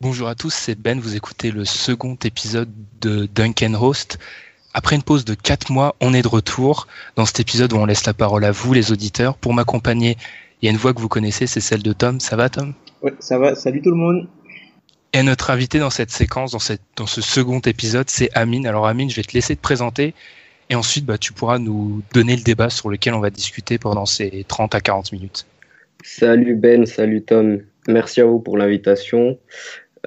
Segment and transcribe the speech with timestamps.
[0.00, 2.68] Bonjour à tous, c'est Ben, vous écoutez le second épisode
[3.00, 4.18] de Duncan Host.
[4.74, 7.86] Après une pause de 4 mois, on est de retour dans cet épisode où on
[7.86, 9.36] laisse la parole à vous, les auditeurs.
[9.36, 10.18] Pour m'accompagner,
[10.60, 12.20] il y a une voix que vous connaissez, c'est celle de Tom.
[12.20, 12.74] Ça va Tom?
[13.02, 13.54] Ouais, ça va.
[13.54, 14.28] Salut tout le monde.
[15.12, 18.66] Et notre invité dans cette séquence, dans, cette, dans ce second épisode, c'est Amine.
[18.66, 20.12] Alors Amine, je vais te laisser te présenter
[20.70, 24.06] et ensuite bah, tu pourras nous donner le débat sur lequel on va discuter pendant
[24.06, 25.46] ces 30 à 40 minutes.
[26.02, 27.60] Salut Ben, salut Tom.
[27.86, 29.38] Merci à vous pour l'invitation.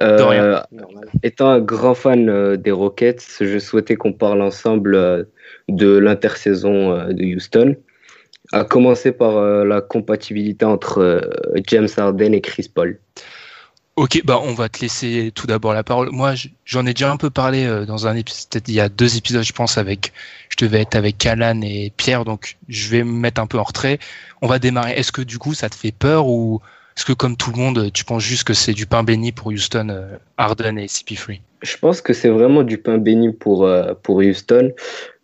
[0.01, 0.61] Euh,
[1.23, 5.23] étant un grand fan euh, des Rockets, je souhaitais qu'on parle ensemble euh,
[5.69, 7.75] de l'intersaison euh, de Houston,
[8.51, 11.21] à commencer par la compatibilité entre
[11.67, 12.97] James Harden et Chris Paul.
[13.97, 16.11] Ok, bah on va te laisser tout d'abord la parole.
[16.11, 19.43] Moi, j'en ai déjà un peu parlé dans un épisode, il y a deux épisodes,
[19.43, 20.13] je pense, avec,
[20.49, 23.63] je devais être avec Alan et Pierre, donc je vais me mettre un peu en
[23.63, 23.99] retrait.
[24.41, 24.93] On va démarrer.
[24.93, 26.61] Est-ce que du coup, ça te fait peur ou
[26.97, 29.47] est-ce que comme tout le monde, tu penses juste que c'est du pain béni pour
[29.47, 33.93] Houston, euh, Harden et CP3 Je pense que c'est vraiment du pain béni pour, euh,
[34.01, 34.71] pour Houston,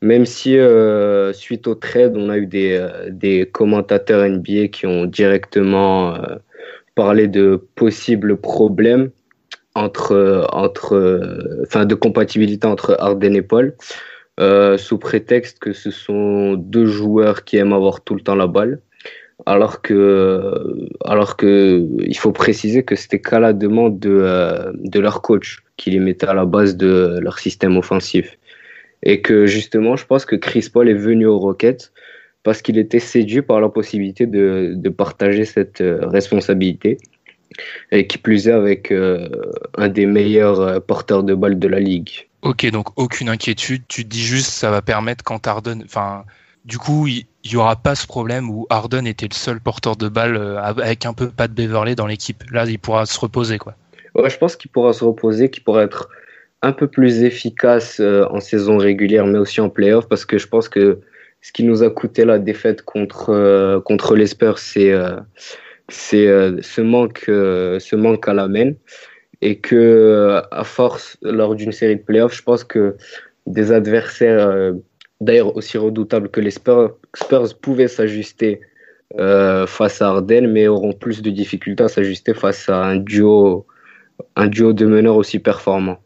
[0.04, 5.06] même si euh, suite au trade, on a eu des, des commentateurs NBA qui ont
[5.06, 6.16] directement
[6.94, 9.10] parlé de possibles problèmes
[9.74, 13.76] entre, entre, enfin, de compatibilité entre Harden et Paul.
[14.78, 18.80] sous prétexte que ce sont deux joueurs qui aiment avoir tout le temps la balle
[19.46, 25.00] alors que, alors que il faut préciser que c'était qu'à la demande de, euh, de
[25.00, 28.38] leur coach qui les mettait à la base de leur système offensif.
[29.04, 31.92] Et que justement, je pense que Chris Paul est venu aux Rockets
[32.44, 36.98] parce qu'il était séduit par la possibilité de, de partager cette euh, responsabilité.
[37.92, 39.30] Et qui plus est avec euh,
[39.78, 42.28] un des meilleurs porteurs de balles de la ligue.
[42.42, 43.84] Ok, donc aucune inquiétude.
[43.88, 46.24] Tu dis juste ça va permettre quand Harden, enfin
[46.66, 47.08] du coup,
[47.52, 51.06] n'y aura pas ce problème où Harden était le seul porteur de balle euh, avec
[51.06, 52.44] un peu pas de Beverley dans l'équipe.
[52.52, 53.76] Là, il pourra se reposer, quoi.
[54.16, 56.10] Je pense qu'il pourra se reposer, qu'il pourra être
[56.62, 60.48] un peu plus efficace euh, en saison régulière, mais aussi en playoff, parce que je
[60.48, 61.00] pense que
[61.42, 63.82] ce qui nous a coûté la défaite contre, euh,
[64.16, 64.94] les Spurs, c'est
[65.90, 68.72] ce, manque, à la main.
[69.42, 72.96] Et que, à force, lors d'une série de playoffs, je pense que
[73.46, 74.74] des adversaires
[75.20, 78.62] d'ailleurs aussi redoutable que les Spurs, Spurs pouvaient s'ajuster
[79.20, 83.68] euh, face à Arden, mais auront plus de difficultés à s'ajuster face à un duo,
[84.36, 85.98] un duo de meneurs aussi performant.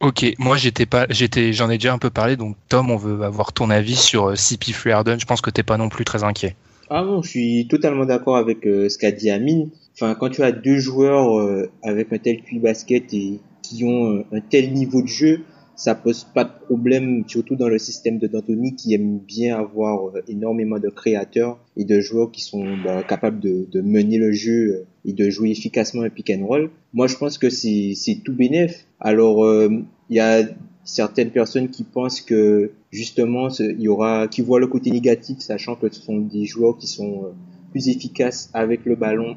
[0.00, 3.22] Ok, moi j'étais pas, j'étais, j'en ai déjà un peu parlé, donc Tom, on veut
[3.24, 5.18] avoir ton avis sur euh, CP3 Arden.
[5.20, 6.54] Je pense que t'es pas non plus très inquiet.
[6.88, 9.68] Ah non, je suis totalement d'accord avec euh, ce qu'a dit Amine.
[9.94, 14.40] Enfin, quand tu as deux joueurs avec un tel QI basket et qui ont un
[14.40, 15.40] tel niveau de jeu,
[15.78, 20.08] ça pose pas de problème, surtout dans le système de D'Antoni qui aime bien avoir
[20.08, 24.32] euh, énormément de créateurs et de joueurs qui sont bah, capables de, de, mener le
[24.32, 26.70] jeu euh, et de jouer efficacement un pick and roll.
[26.92, 27.94] Moi, je pense que c'est
[28.24, 28.86] tout bénef.
[28.98, 29.68] Alors, euh,
[30.10, 30.42] il y a
[30.82, 35.76] certaines personnes qui pensent que justement, il y aura, qui voient le côté négatif, sachant
[35.76, 37.26] que ce sont des joueurs qui sont
[37.70, 39.36] plus efficaces avec le ballon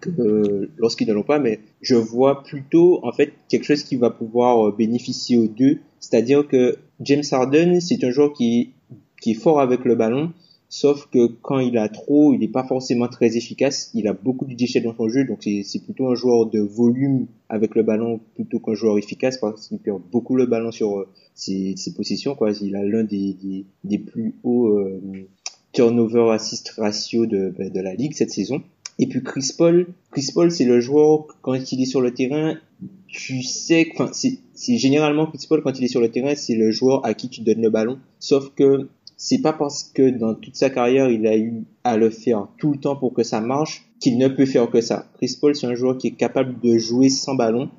[0.00, 1.42] que lorsqu'ils ne l'ont pas,
[1.80, 5.78] je vois plutôt en fait quelque chose qui va pouvoir euh, bénéficier aux deux.
[6.00, 8.72] C'est-à-dire que James Harden, c'est un joueur qui,
[9.20, 10.32] qui est fort avec le ballon,
[10.68, 13.90] sauf que quand il a trop, il n'est pas forcément très efficace.
[13.94, 17.26] Il a beaucoup de déchets dans son jeu, donc c'est plutôt un joueur de volume
[17.48, 21.08] avec le ballon plutôt qu'un joueur efficace parce qu'il perd beaucoup le ballon sur euh,
[21.34, 22.34] ses, ses positions.
[22.34, 22.52] Quoi.
[22.60, 25.00] Il a l'un des, des, des, plus hauts euh,
[25.72, 28.62] turnover assist ratio de, de la ligue cette saison.
[28.98, 32.56] Et puis Chris Paul, Chris Paul c'est le joueur quand il est sur le terrain,
[33.06, 36.70] tu sais, enfin c'est généralement Chris Paul quand il est sur le terrain, c'est le
[36.72, 37.98] joueur à qui tu donnes le ballon.
[38.18, 42.10] Sauf que c'est pas parce que dans toute sa carrière il a eu à le
[42.10, 45.06] faire tout le temps pour que ça marche qu'il ne peut faire que ça.
[45.16, 47.70] Chris Paul c'est un joueur qui est capable de jouer sans ballon,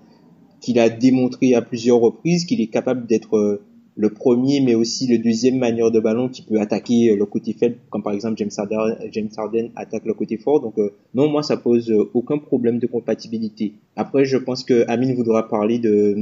[0.62, 3.62] qu'il a démontré à plusieurs reprises qu'il est capable d'être euh,
[3.96, 7.76] le premier, mais aussi le deuxième manière de ballon qui peut attaquer le côté faible,
[7.90, 10.62] comme par exemple James Harden, James Harden attaque le côté fort.
[10.62, 13.74] Donc euh, non, moi ça pose euh, aucun problème de compatibilité.
[13.96, 16.16] Après, je pense que Amine voudra parler de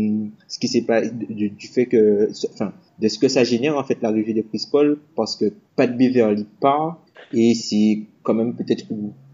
[0.48, 4.02] ce qui s'est pas du, fait que, enfin, de ce que ça génère en fait
[4.02, 7.00] l'arrivée de Chris Paul, parce que Pat Beverly part
[7.34, 8.86] et c'est quand même peut-être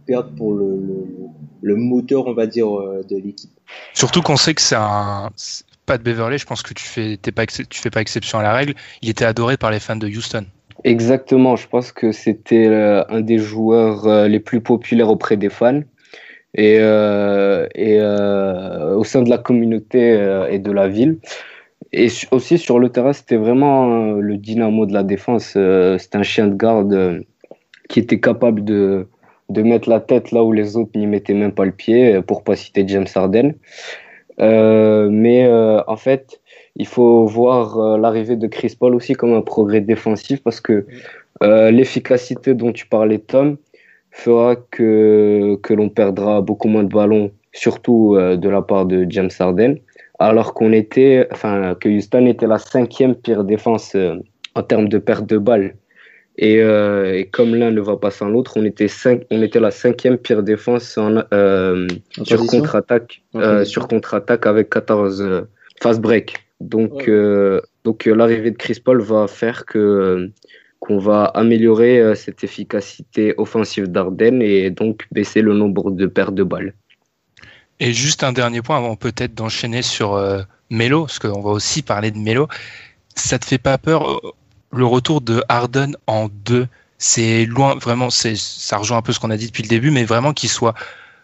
[0.06, 1.06] perte pour le, le,
[1.62, 3.51] le moteur, on va dire, de l'équipe.
[3.94, 5.30] Surtout qu'on sait que c'est un
[5.85, 8.53] pas de Beverly, je pense que tu fais, pas, tu fais pas exception à la
[8.53, 8.74] règle.
[9.01, 10.45] Il était adoré par les fans de Houston.
[10.83, 15.50] Exactement, je pense que c'était euh, un des joueurs euh, les plus populaires auprès des
[15.50, 15.81] fans
[16.56, 20.00] et, euh, et au sein de la communauté
[20.50, 21.18] et de la ville.
[21.91, 25.57] Et aussi sur le terrain, c'était vraiment le dynamo de la défense.
[25.97, 27.24] c'était un chien de garde
[27.89, 29.07] qui était capable de,
[29.50, 32.44] de mettre la tête là où les autres n'y mettaient même pas le pied, pour
[32.44, 33.53] pas citer James Harden.
[34.39, 36.41] Euh, mais euh, en fait,
[36.75, 40.85] il faut voir euh, l'arrivée de Chris Paul aussi comme un progrès défensif parce que
[41.41, 43.57] l'efficacité dont tu parlais, Tom,
[44.12, 49.30] fera que, que l'on perdra beaucoup moins de ballons, surtout de la part de James
[49.38, 49.75] Harden,
[50.19, 53.97] alors qu'on était, enfin, que Houston était la cinquième pire défense
[54.56, 55.75] en termes de perte de balles.
[56.38, 59.59] Et, euh, et, comme l'un ne va pas sans l'autre, on était cinq, on était
[59.59, 61.88] la cinquième pire défense en, euh,
[62.24, 65.41] sur contre-attaque, euh, sur contre-attaque avec 14 euh,
[65.81, 66.35] fast break.
[66.59, 70.31] Donc, euh, donc l'arrivée de Chris Paul va faire que
[70.80, 76.44] qu'on va améliorer cette efficacité offensive d'Arden et donc baisser le nombre de pertes de
[76.44, 76.74] balles.
[77.80, 80.21] Et juste un dernier point avant peut-être d'enchaîner sur
[80.69, 82.50] Melo, parce qu'on va aussi parler de Melo.
[83.15, 84.19] Ça te fait pas peur
[84.74, 86.68] le retour de Harden en deux,
[86.98, 89.92] c'est loin, vraiment, c'est, ça rejoint un peu ce qu'on a dit depuis le début,
[89.92, 90.74] mais vraiment qu'il soit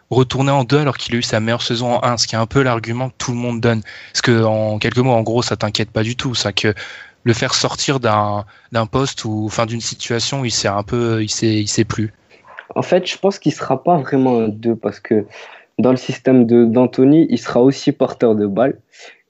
[0.10, 2.40] retourné en deux alors qu'il a eu sa meilleure saison en un, ce qui est
[2.40, 3.82] un peu l'argument que tout le monde donne.
[4.12, 6.36] Parce que, en quelques mots, en gros, ça t'inquiète pas du tout.
[6.36, 6.74] Ça que
[7.24, 11.30] le faire sortir d'un, d'un poste ou, enfin, d'une situation, il sait un peu, il
[11.30, 12.14] sait, il plus.
[12.76, 15.26] En fait, je pense qu'il sera pas vraiment un deux parce que
[15.80, 18.78] dans le système de, d'Anthony, il sera aussi porteur de balles.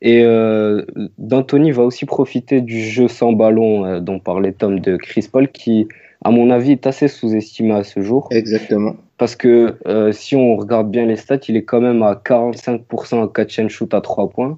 [0.01, 0.85] Et euh,
[1.17, 5.49] D'Antoni va aussi profiter du jeu sans ballon euh, dont parlait Tom de Chris Paul,
[5.49, 5.87] qui,
[6.23, 8.29] à mon avis, est assez sous-estimé à ce jour.
[8.31, 8.95] Exactement.
[9.17, 13.15] Parce que euh, si on regarde bien les stats, il est quand même à 45%
[13.15, 14.57] en catch and shoot à 3 points.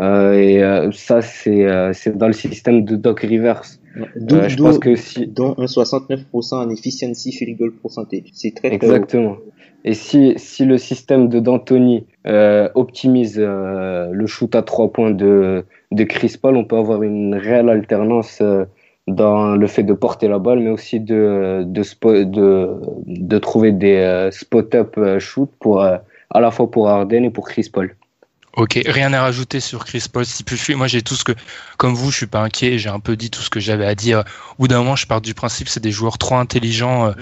[0.00, 3.62] Euh, et ça, c'est dans le système de Doc Rivers.
[4.14, 5.26] je pense que si...
[5.26, 8.28] Dont un 69% en efficiency field goal percentage.
[8.34, 9.38] C'est très, très Exactement.
[9.86, 15.12] Et si, si le système de D'Antoni euh, optimise euh, le shoot à trois points
[15.12, 18.64] de, de Chris Paul, on peut avoir une réelle alternance euh,
[19.06, 24.28] dans le fait de porter la balle, mais aussi de, de, de, de trouver des
[24.32, 26.02] spot-up shoot pour, à
[26.34, 27.94] la fois pour Arden et pour Chris Paul.
[28.56, 30.26] Ok, rien à rajouter sur Chris Paul.
[30.26, 31.32] Si plus moi j'ai tout ce que,
[31.76, 32.78] comme vous, je suis pas inquiet.
[32.78, 34.24] J'ai un peu dit tout ce que j'avais à dire.
[34.58, 37.10] Au bout d'un moment, je pars du principe, c'est des joueurs trop intelligents.
[37.10, 37.14] Mm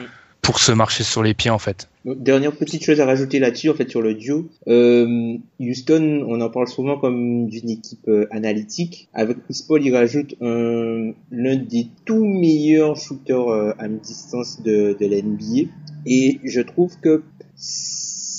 [0.44, 1.88] pour se marcher sur les pieds en fait.
[2.05, 4.46] Dernière petite chose à rajouter là-dessus en fait sur le duo.
[4.69, 9.08] Euh, Houston, on en parle souvent comme d'une équipe euh, analytique.
[9.14, 15.70] Avec Chris il rajoute l'un des tout meilleurs shooters euh, à mi-distance de, de l'NBA.
[16.05, 17.23] Et je trouve que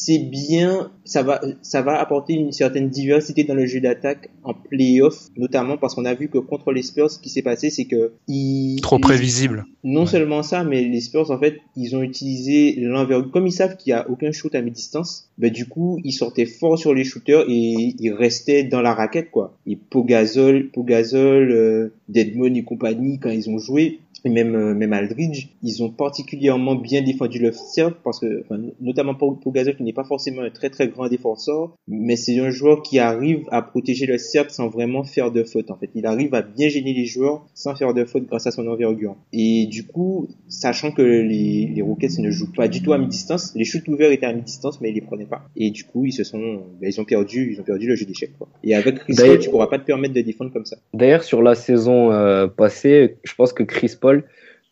[0.06, 4.54] c'est bien, ça va, ça va apporter une certaine diversité dans le jeu d'attaque en
[4.54, 7.86] playoff, notamment parce qu'on a vu que contre les Spurs, ce qui s'est passé, c'est
[7.86, 9.66] que ils, trop prévisible.
[9.84, 13.32] Non seulement ça, mais les Spurs, en fait, ils ont utilisé l'envergure.
[13.32, 16.46] Comme ils savent qu'il y a aucun shoot à mi-distance, ben du coup, ils sortaient
[16.46, 19.58] fort sur les shooters et ils restaient dans la raquette, quoi.
[19.66, 24.92] Et Pogazol, Pogazol, euh, Deadmon et compagnie, quand ils ont joué, et même euh, même
[24.92, 29.76] Aldridge, ils ont particulièrement bien défendu le cercle parce que enfin, notamment pour, pour Gasol
[29.76, 33.44] qui n'est pas forcément un très très grand défenseur, mais c'est un joueur qui arrive
[33.52, 35.90] à protéger le cercle sans vraiment faire de faute en fait.
[35.94, 39.16] Il arrive à bien gêner les joueurs sans faire de faute grâce à son envergure.
[39.32, 43.54] Et du coup, sachant que les, les Rockets ne jouent pas du tout à mi-distance,
[43.56, 45.44] les shoots ouverts étaient à mi-distance mais ils les prenaient pas.
[45.56, 48.06] Et du coup, ils se sont ben, ils ont perdu, ils ont perdu le jeu
[48.06, 48.32] d'échecs
[48.64, 50.78] Et avec Chris Paul, tu pourras pas te permettre de défendre comme ça.
[50.96, 54.15] D'ailleurs sur la saison euh, passée, je pense que Chris Paul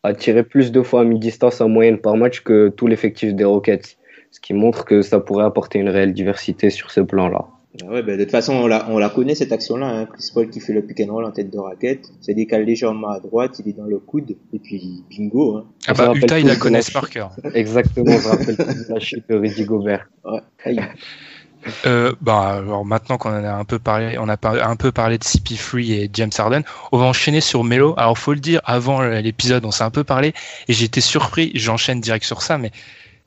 [0.03, 3.45] a tiré plus de fois à mi-distance en moyenne par match que tout l'effectif des
[3.45, 3.98] Rockets,
[4.31, 7.45] ce qui montre que ça pourrait apporter une réelle diversité sur ce plan-là.
[7.81, 9.88] Ah ouais, ben de toute façon, on la, on la connaît cette action-là.
[9.88, 10.05] Hein.
[10.05, 13.10] Chris Paul qui fait le pick and roll en tête de raquette, se décale légèrement
[13.10, 15.57] à droite, il est dans le coude, et puis bingo.
[15.57, 15.65] Hein.
[15.88, 17.31] Ah bah, Utah, ils la connaissent par cœur.
[17.55, 18.57] Exactement, je rappelle
[18.89, 20.07] la chute de Rudy Gobert.
[20.24, 20.75] Ouais,
[21.86, 25.17] euh, bah, alors maintenant qu'on en a un peu parlé, on a un peu parlé
[25.17, 27.93] de CP3 et James Harden, on va enchaîner sur Melo.
[27.98, 30.34] Alors faut le dire, avant l'épisode, on s'est un peu parlé
[30.67, 31.51] et été surpris.
[31.55, 32.72] J'enchaîne direct sur ça, mais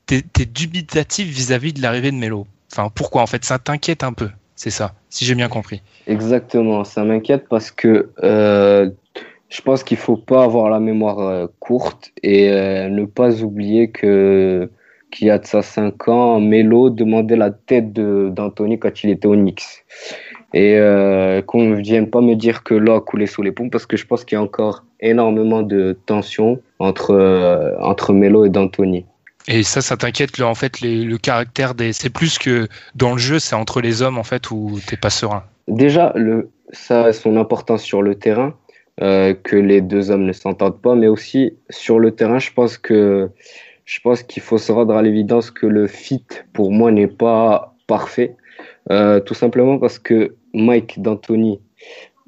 [0.05, 2.47] t'es es dubitatif vis-à-vis de l'arrivée de Melo.
[2.71, 3.45] Enfin, pourquoi en fait?
[3.45, 5.81] Ça t'inquiète un peu, c'est ça, si j'ai bien compris.
[6.07, 8.89] Exactement, ça m'inquiète parce que euh,
[9.49, 13.89] je pense qu'il faut pas avoir la mémoire euh, courte et euh, ne pas oublier
[13.89, 14.69] que
[15.11, 19.35] qui a de ça 5 ans, Melo demandait la tête d'Anthony quand il était au
[19.35, 19.85] Knicks.
[20.53, 23.69] Et euh, qu'on ne vienne pas me dire que l'eau a coulé sous les ponts
[23.69, 28.45] parce que je pense qu'il y a encore énormément de tension entre, euh, entre Melo
[28.45, 29.05] et d'Anthony.
[29.47, 31.93] Et ça, ça t'inquiète, en fait, le caractère des.
[31.93, 35.09] C'est plus que dans le jeu, c'est entre les hommes, en fait, où t'es pas
[35.09, 35.43] serein.
[35.69, 36.49] Déjà, le...
[36.71, 38.55] ça a son importance sur le terrain,
[39.01, 42.77] euh, que les deux hommes ne s'entendent pas, mais aussi sur le terrain, je pense
[42.77, 43.29] que
[43.87, 47.73] je pense qu'il faut se rendre à l'évidence que le fit, pour moi, n'est pas
[47.87, 48.35] parfait.
[48.91, 51.61] Euh, tout simplement parce que Mike D'Antoni,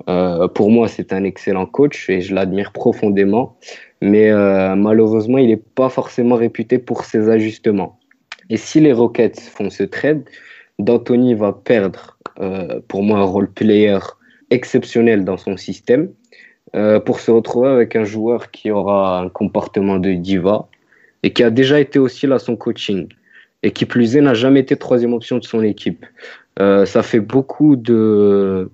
[0.08, 3.58] euh, pour moi, c'est un excellent coach et je l'admire profondément.
[4.02, 8.00] Mais euh, malheureusement, il n'est pas forcément réputé pour ses ajustements.
[8.50, 10.24] Et si les Rockets font ce trade,
[10.80, 12.18] D'Antoni va perdre,
[12.88, 14.00] pour moi, un role player
[14.50, 16.10] exceptionnel dans son système
[17.06, 20.70] pour se retrouver avec un joueur qui aura un comportement de diva,
[21.24, 23.08] et qui a déjà été aussi là son coaching
[23.64, 26.06] et qui plus est n'a jamais été troisième option de son équipe.
[26.60, 28.70] Euh, ça fait beaucoup de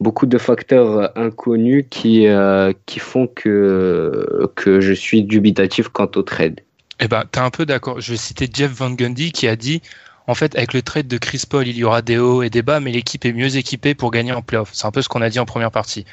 [0.00, 6.22] beaucoup de facteurs inconnus qui euh, qui font que que je suis dubitatif quant au
[6.22, 6.60] trade.
[7.00, 8.00] Eh ben, t'es un peu d'accord.
[8.00, 9.82] Je vais citer Jeff Van Gundy qui a dit
[10.26, 12.62] en fait, avec le trade de Chris Paul, il y aura des hauts et des
[12.62, 14.70] bas, mais l'équipe est mieux équipée pour gagner en playoff.
[14.72, 16.04] C'est un peu ce qu'on a dit en première partie.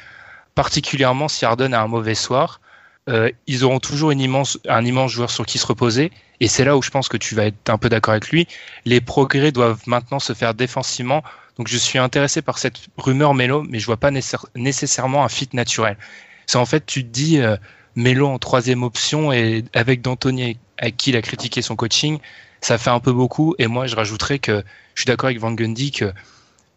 [0.56, 2.60] Particulièrement si Harden a un mauvais soir,
[3.08, 6.12] euh, ils auront toujours une immense, un immense joueur sur qui se reposer.
[6.40, 8.46] Et c'est là où je pense que tu vas être un peu d'accord avec lui.
[8.84, 11.22] Les progrès doivent maintenant se faire défensivement.
[11.56, 15.48] Donc je suis intéressé par cette rumeur Melo, mais je vois pas nécessairement un fit
[15.52, 15.96] naturel.
[16.46, 17.56] C'est en fait, tu te dis euh,
[17.96, 22.18] Melo en troisième option et avec D'Antoni à qui il a critiqué son coaching,
[22.60, 23.54] ça fait un peu beaucoup.
[23.58, 24.62] Et moi, je rajouterais que
[24.94, 26.12] je suis d'accord avec Van Gundy que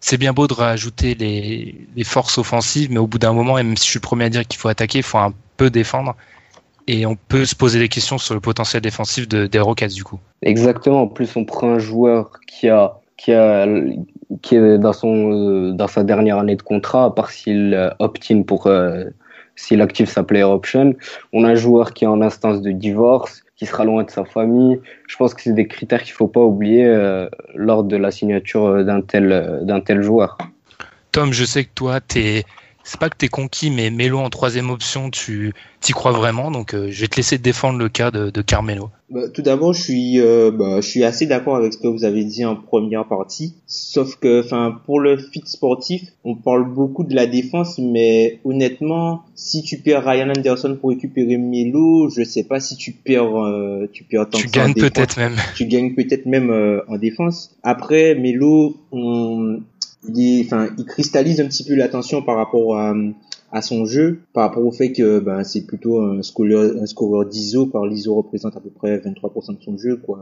[0.01, 3.77] c'est bien beau de rajouter les, forces offensives, mais au bout d'un moment, et même
[3.77, 6.15] si je suis le premier à dire qu'il faut attaquer, il faut un peu défendre.
[6.87, 10.03] Et on peut se poser des questions sur le potentiel défensif de, des Rockets du
[10.03, 10.19] coup.
[10.41, 11.03] Exactement.
[11.03, 13.67] En plus, on prend un joueur qui a qui a
[14.41, 17.91] qui est dans son euh, dans sa dernière année de contrat, à part s'il euh,
[17.99, 19.05] opt-in pour euh,
[19.55, 20.95] s'il active sa player option.
[21.31, 24.25] On a un joueur qui est en instance de divorce, qui sera loin de sa
[24.25, 24.79] famille.
[25.07, 26.83] Je pense que c'est des critères qu'il faut pas oublier
[27.53, 30.35] lors de la signature d'un tel d'un tel joueur.
[31.11, 32.43] Tom, je sais que toi, tu es
[32.83, 36.51] c'est pas que t'es conquis, mais Melo en troisième option, tu t'y crois vraiment.
[36.51, 38.89] Donc, euh, je vais te laisser défendre le cas de, de Carmelo.
[39.09, 42.05] Bah, tout d'abord, je suis, euh, bah, je suis assez d'accord avec ce que vous
[42.05, 43.55] avez dit en première partie.
[43.67, 49.23] Sauf que, enfin, pour le fit sportif, on parle beaucoup de la défense, mais honnêtement,
[49.35, 53.89] si tu perds Ryan Anderson pour récupérer Melo, je sais pas si tu perds, euh,
[53.91, 55.35] tu perds tant Tu gagnes peut-être même.
[55.55, 57.55] Tu gagnes peut-être même en défense.
[57.63, 59.61] Après, Melo, on,
[60.07, 60.47] il,
[60.87, 65.19] cristallise un petit peu l'attention par rapport à, son jeu par rapport au fait que
[65.19, 69.77] ben, c'est plutôt un scoreur, d'ISO par l'ISO représente à peu près 23% de son
[69.77, 70.19] jeu quoi.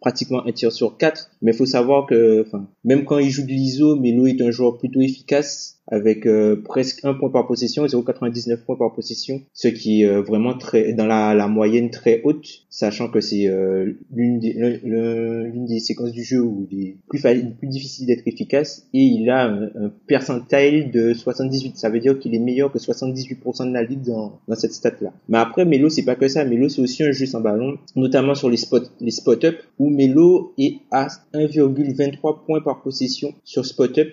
[0.00, 1.30] Pratiquement un tir sur quatre.
[1.42, 2.44] Mais il faut savoir que
[2.84, 7.04] même quand il joue de l'ISO Melo est un joueur plutôt efficace avec euh, presque
[7.04, 11.06] un point par possession, 0,99 points par possession, ce qui est euh, vraiment très dans
[11.06, 16.24] la, la, moyenne très haute, sachant que c'est euh, l'une des, l'une des séquences du
[16.24, 20.90] jeu où il est plus, plus difficile d'être efficace, et il a un, un percentile
[20.90, 24.56] de 78, ça veut dire qu'il est meilleur que 78% de la ligue dans, dans
[24.56, 25.12] cette stat-là.
[25.28, 28.34] Mais après, Melo, c'est pas que ça, Melo, c'est aussi un jeu sans ballon, notamment
[28.34, 34.08] sur les spots, les spot-up, où Melo est à 1,23 points par possession sur spot-up,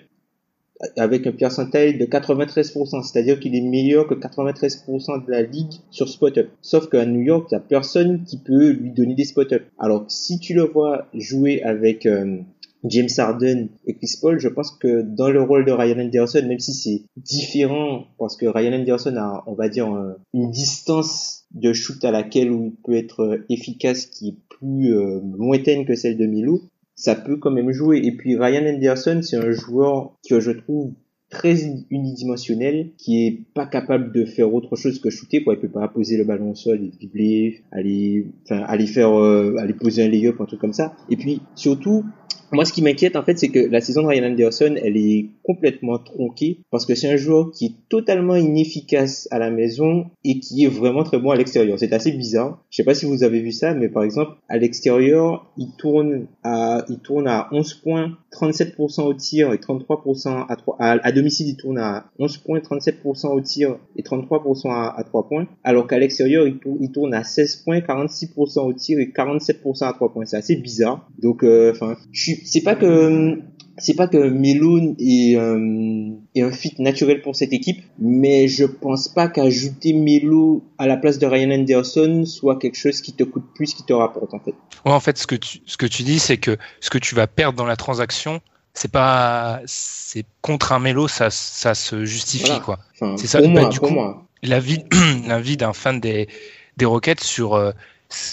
[0.96, 6.08] avec un percentage de 93%, c'est-à-dire qu'il est meilleur que 93% de la ligue sur
[6.08, 6.48] spot-up.
[6.60, 9.62] Sauf qu'à New York, il n'y a personne qui peut lui donner des spot-up.
[9.78, 12.38] Alors si tu le vois jouer avec euh,
[12.84, 16.58] James Harden et Chris Paul, je pense que dans le rôle de Ryan Anderson, même
[16.58, 19.86] si c'est différent, parce que Ryan Anderson a, on va dire,
[20.34, 25.84] une distance de shoot à laquelle il peut être efficace qui est plus euh, lointaine
[25.84, 26.62] que celle de Milo,
[26.94, 28.00] ça peut quand même jouer.
[28.04, 30.92] Et puis Ryan Anderson, c'est un joueur que je trouve
[31.32, 31.56] très
[31.90, 35.54] unidimensionnel, qui est pas capable de faire autre chose que shooter, quoi.
[35.54, 39.56] Il peut pas poser le ballon au sol et dribbler, aller, enfin, aller faire, euh,
[39.58, 40.94] aller poser un layup, un truc comme ça.
[41.08, 42.04] Et puis, surtout,
[42.52, 45.26] moi, ce qui m'inquiète, en fait, c'est que la saison de Ryan Anderson, elle est
[45.42, 50.38] complètement tronquée parce que c'est un joueur qui est totalement inefficace à la maison et
[50.38, 51.78] qui est vraiment très bon à l'extérieur.
[51.78, 52.62] C'est assez bizarre.
[52.70, 56.26] Je sais pas si vous avez vu ça, mais par exemple, à l'extérieur, il tourne
[56.42, 61.48] à, il tourne à 11 points, 37% au tir et 33% à 3, à, domicile,
[61.48, 65.46] il tourne à 11 points, 37% au tir et 33% à, à 3 points.
[65.64, 70.12] Alors qu'à l'extérieur, il, tourne à 16 points, 46% au tir et 47% à 3
[70.12, 70.24] points.
[70.24, 71.08] C'est assez bizarre.
[71.20, 73.38] Donc, euh, enfin, c'est pas que
[73.82, 78.64] c'est pas que Melo est, euh, est, un fit naturel pour cette équipe, mais je
[78.64, 83.24] pense pas qu'ajouter Melo à la place de Ryan Anderson soit quelque chose qui te
[83.24, 84.54] coûte plus qu'il te rapporte en fait.
[84.84, 87.14] Ouais, en fait, ce que tu, ce que tu dis, c'est que ce que tu
[87.14, 88.40] vas perdre dans la transaction,
[88.72, 92.78] c'est pas, c'est contre un Melo, ça, ça se justifie quoi.
[93.16, 93.40] c'est ça.
[93.40, 93.96] Pour bah, moi, du coup,
[94.44, 94.84] la vie,
[95.26, 96.28] la vie d'un fan des
[96.76, 97.72] des Rockets sur euh,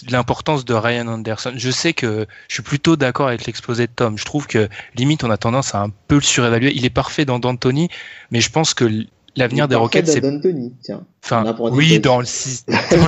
[0.10, 1.54] l'importance de Ryan Anderson.
[1.56, 4.18] Je sais que je suis plutôt d'accord avec l'exposé de Tom.
[4.18, 6.72] Je trouve que limite on a tendance à un peu le surévaluer.
[6.76, 7.90] Il est parfait dans D'Antoni,
[8.32, 9.06] mais je pense que
[9.36, 11.04] l'avenir des Rockets c'est D'Antoni, tiens.
[11.24, 12.78] Enfin, oui, dans le système.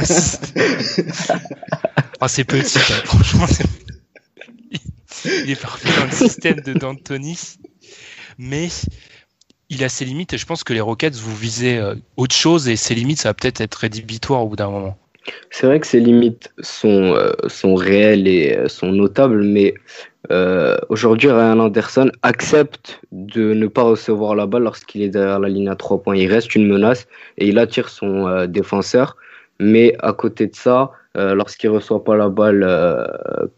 [2.22, 3.46] ah, c'est petit, franchement.
[5.25, 7.38] Il est parfait dans le système de D'Antoni,
[8.40, 8.70] mais
[9.70, 12.68] il a ses limites et je pense que les Rockets vous visez euh, autre chose
[12.68, 14.98] et ses limites ça va peut-être être rédhibitoire au bout d'un moment.
[15.50, 19.74] C'est vrai que ces limites sont, euh, sont réelles et euh, sont notables, mais
[20.32, 25.50] euh, aujourd'hui, Ryan Anderson accepte de ne pas recevoir la balle lorsqu'il est derrière la
[25.50, 26.16] ligne à trois points.
[26.16, 29.18] Il reste une menace et il attire son défenseur.
[29.60, 32.66] Mais à côté de ça, lorsqu'il reçoit pas la balle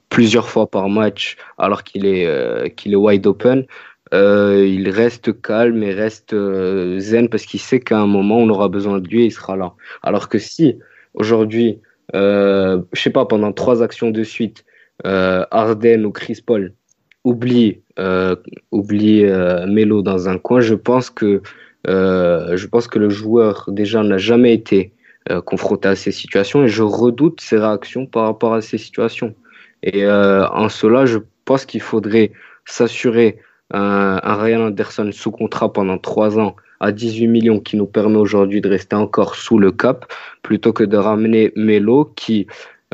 [0.10, 3.65] plusieurs fois par match, alors qu'il est, qu'il est wide open,
[4.13, 6.34] il reste calme et reste
[7.00, 9.55] zen parce qu'il sait qu'à un moment, on aura besoin de lui et il sera
[9.58, 9.74] là.
[10.01, 10.79] Alors que si
[11.13, 11.79] aujourd'hui,
[12.15, 14.65] euh, je sais pas, pendant trois actions de suite,
[15.05, 16.74] euh, Arden ou Chris Paul
[17.24, 18.36] oublie, euh,
[18.74, 21.41] euh, Melo dans un coin, je pense que
[21.88, 24.93] euh, je pense que le joueur déjà n'a jamais été
[25.46, 29.34] confronté à ces situations et je redoute ses réactions par rapport à ces situations.
[29.82, 32.34] Et en cela, je pense qu'il faudrait
[32.65, 33.38] s'assurer
[33.72, 38.17] un, un Ryan Anderson sous contrat pendant trois ans à 18 millions qui nous permet
[38.17, 40.05] aujourd'hui de rester encore sous le cap,
[40.41, 42.45] plutôt que de ramener Melo qui,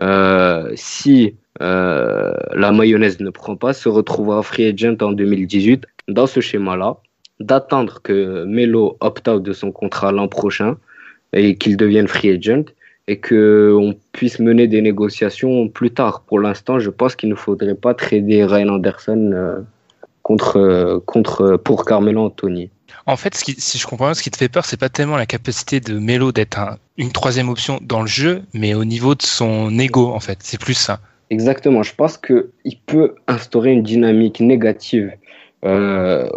[0.03, 6.27] euh, si euh, la mayonnaise ne prend pas, se retrouvera free agent en 2018 dans
[6.27, 6.97] ce schéma-là,
[7.39, 10.77] d'attendre que Melo opt-out de son contrat l'an prochain
[11.33, 12.65] et qu'il devienne free agent
[13.07, 16.21] et qu'on puisse mener des négociations plus tard.
[16.27, 19.59] Pour l'instant, je pense qu'il ne faudrait pas trader Ryan Anderson euh,
[20.21, 22.69] contre, contre, pour Carmelo Anthony.
[23.05, 24.89] En fait, ce qui, si je comprends bien, ce qui te fait peur, c'est pas
[24.89, 26.59] tellement la capacité de Melo d'être
[26.97, 30.39] une troisième option dans le jeu, mais au niveau de son ego, en fait.
[30.41, 30.99] C'est plus ça.
[31.29, 31.83] Exactement.
[31.83, 35.11] Je pense qu'il peut instaurer une dynamique négative.
[35.65, 36.27] Euh,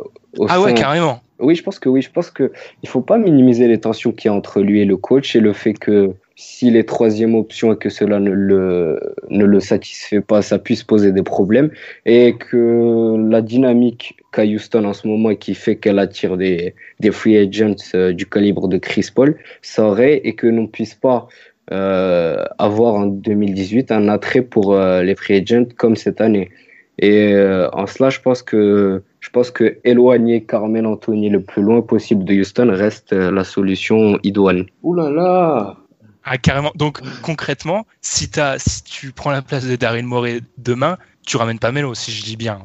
[0.49, 1.21] ah ouais, carrément.
[1.39, 2.03] Oui, je pense que oui.
[2.03, 4.85] Je pense que il faut pas minimiser les tensions qu'il y a entre lui et
[4.85, 8.99] le coach et le fait que s'il est troisième option et que cela ne le,
[9.31, 11.71] ne le satisfait pas, ça puisse poser des problèmes.
[12.05, 16.75] Et que la dynamique qu'a Houston en ce moment et qui fait qu'elle attire des,
[16.99, 20.95] des free agents euh, du calibre de Chris Paul, ça aurait et que l'on puisse
[20.95, 21.29] pas
[21.71, 26.51] euh, avoir en 2018 un attrait pour euh, les free agents comme cette année.
[26.99, 27.35] Et
[27.73, 32.23] en cela, je pense que je pense que éloigner Carmel Anthony le plus loin possible
[32.23, 34.67] de Houston reste la solution idoine.
[34.83, 35.82] Ouh là là
[36.25, 36.73] ah, carrément.
[36.75, 41.59] Donc, concrètement, si, as, si tu prends la place de Daryl Morey demain, tu ramènes
[41.59, 42.61] pas Melo, si je dis bien.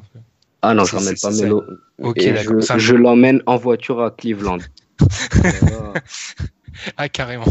[0.62, 1.64] Ah non, je ramène pas Melo.
[2.00, 4.60] Ok, Je, je l'emmène en voiture à Cleveland.
[6.98, 7.46] ah, carrément.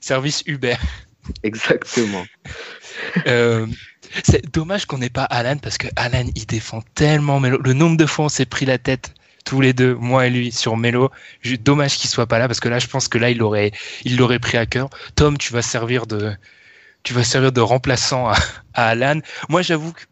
[0.00, 0.76] Service Uber.
[1.42, 2.24] Exactement.
[3.26, 3.66] euh,
[4.24, 7.58] c'est dommage qu'on n'ait pas Alan parce que Alan il défend tellement Melo.
[7.58, 9.12] Le nombre de fois on s'est pris la tête
[9.44, 11.10] tous les deux, moi et lui, sur Melo.
[11.60, 13.72] Dommage qu'il soit pas là parce que là, je pense que là, il l'aurait,
[14.04, 14.90] il l'aurait pris à cœur.
[15.14, 16.32] Tom, tu vas servir de,
[17.02, 18.36] tu vas servir de remplaçant à,
[18.74, 19.20] Alan.
[19.48, 20.02] Moi, j'avoue que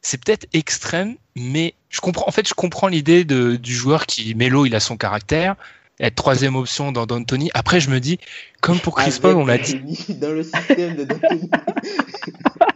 [0.00, 2.26] c'est peut-être extrême, mais je comprends.
[2.26, 5.56] En fait, je comprends l'idée du joueur qui Melo, il a son caractère.
[5.98, 7.50] Être troisième option dans D'Antoni.
[7.54, 8.18] Après, je me dis,
[8.60, 9.80] comme pour Chris Paul, on l'a dit.
[10.10, 11.08] Dans le système de.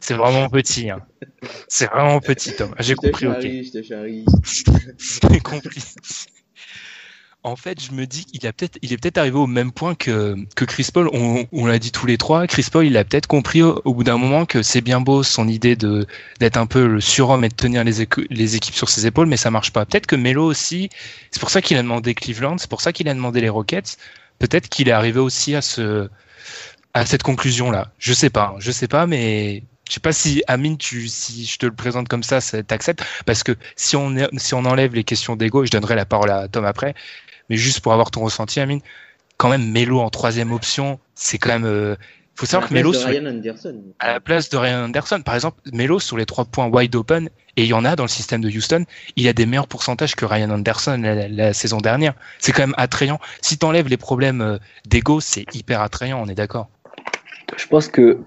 [0.00, 0.90] C'est vraiment petit.
[0.90, 1.00] Hein.
[1.68, 2.74] C'est vraiment petit, Tom.
[2.78, 3.42] J'ai compris, ok.
[3.42, 5.82] J'ai compris.
[7.44, 9.96] En fait, je me dis qu'il a peut-être, il est peut-être arrivé au même point
[9.96, 11.10] que, que Chris Paul.
[11.12, 12.46] On, on l'a dit tous les trois.
[12.46, 15.48] Chris Paul, il a peut-être compris au, bout d'un moment que c'est bien beau son
[15.48, 16.06] idée de
[16.38, 19.36] d'être un peu le surhomme et de tenir les, les équipes sur ses épaules, mais
[19.36, 19.84] ça marche pas.
[19.84, 20.88] Peut-être que Melo aussi.
[21.32, 22.58] C'est pour ça qu'il a demandé Cleveland.
[22.58, 23.96] C'est pour ça qu'il a demandé les Rockets.
[24.38, 26.08] Peut-être qu'il est arrivé aussi à ce
[26.94, 27.90] à cette conclusion-là.
[27.98, 31.58] Je sais pas, je sais pas, mais je sais pas si Amine, tu, si je
[31.58, 35.04] te le présente comme ça, ça t'accepte, parce que si on si on enlève les
[35.04, 36.94] questions d'ego, je donnerai la parole à Tom après,
[37.48, 38.80] mais juste pour avoir ton ressenti, Amine,
[39.36, 41.64] quand même Melo en troisième option, c'est quand même.
[41.64, 41.96] Euh,
[42.34, 42.94] faut savoir que Melo
[43.98, 47.28] à la place de Ryan Anderson, par exemple, Melo sur les trois points wide open,
[47.56, 50.14] et il y en a dans le système de Houston, il a des meilleurs pourcentages
[50.14, 52.14] que Ryan Anderson la, saison dernière.
[52.38, 53.20] C'est quand même attrayant.
[53.42, 56.70] Si tu enlèves les problèmes euh, d'ego, c'est hyper attrayant, on est d'accord.
[57.62, 58.18] Je pense que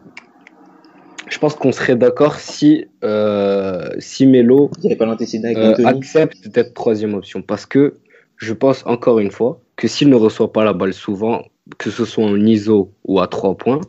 [1.27, 7.65] je pense qu'on serait d'accord si euh, si Melo euh, accepte d'être troisième option parce
[7.65, 7.95] que
[8.37, 11.43] je pense encore une fois que s'il ne reçoit pas la balle souvent,
[11.77, 13.81] que ce soit en ISO ou à trois points,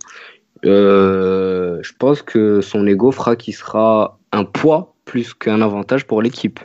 [0.65, 6.23] euh, je pense que son ego fera qu'il sera un poids plus qu'un avantage pour
[6.23, 6.59] l'équipe.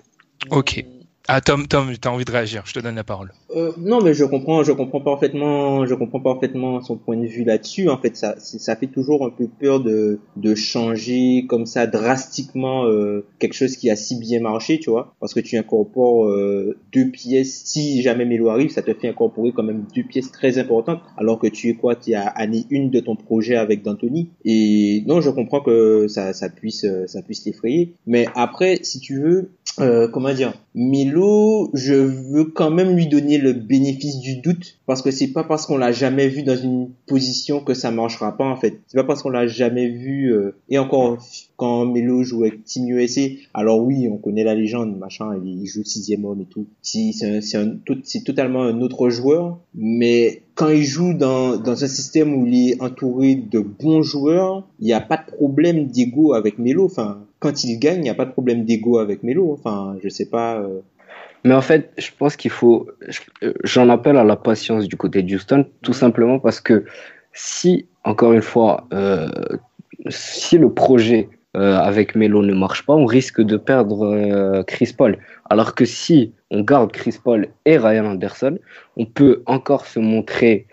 [0.50, 0.84] Ok.
[1.28, 3.32] Ah Tom, Tom, t'as envie de réagir Je te donne la parole.
[3.56, 7.44] Euh, non, mais je comprends, je comprends parfaitement, je comprends parfaitement son point de vue
[7.44, 7.90] là-dessus.
[7.90, 12.86] En fait, ça, ça fait toujours un peu peur de de changer comme ça drastiquement
[12.86, 16.78] euh, quelque chose qui a si bien marché, tu vois, parce que tu incorpores euh,
[16.94, 17.62] deux pièces.
[17.66, 21.40] Si jamais Melo arrive, ça te fait incorporer quand même deux pièces très importantes, alors
[21.40, 24.30] que tu es quoi, tu as année une de ton projet avec D'Antoni.
[24.46, 27.94] Et non, je comprends que ça, ça puisse, ça puisse t'effrayer.
[28.08, 33.38] Mais après, si tu veux, euh, comment dire, Milo, je veux quand même lui donner
[33.38, 36.90] le bénéfice du doute parce que c'est pas parce qu'on l'a jamais vu dans une
[37.08, 38.80] position que ça marchera pas en fait.
[38.88, 41.18] C'est pas parce qu'on l'a jamais vu euh, et encore
[41.56, 43.22] quand Melo joue avec Team USA,
[43.54, 46.66] alors oui, on connaît la légende, machin, il joue sixième homme et tout.
[46.82, 52.72] C'est totalement un autre joueur, mais quand il joue dans, dans un système où il
[52.72, 56.86] est entouré de bons joueurs, il n'y a pas de problème d'ego avec Melo.
[56.86, 59.52] Enfin, quand il gagne, il n'y a pas de problème d'ego avec Melo.
[59.52, 60.60] Enfin, je sais pas.
[60.60, 60.80] Euh.
[61.44, 62.88] Mais en fait, je pense qu'il faut.
[63.64, 66.86] J'en appelle à la patience du côté de Houston, tout simplement parce que
[67.34, 69.28] si, encore une fois, euh,
[70.10, 75.18] si le projet euh, avec Melo ne marche pas, on risque de perdre Chris Paul.
[75.50, 78.60] Alors que si on garde Chris Paul et Ryan Anderson,
[78.98, 80.68] on peut encore se montrer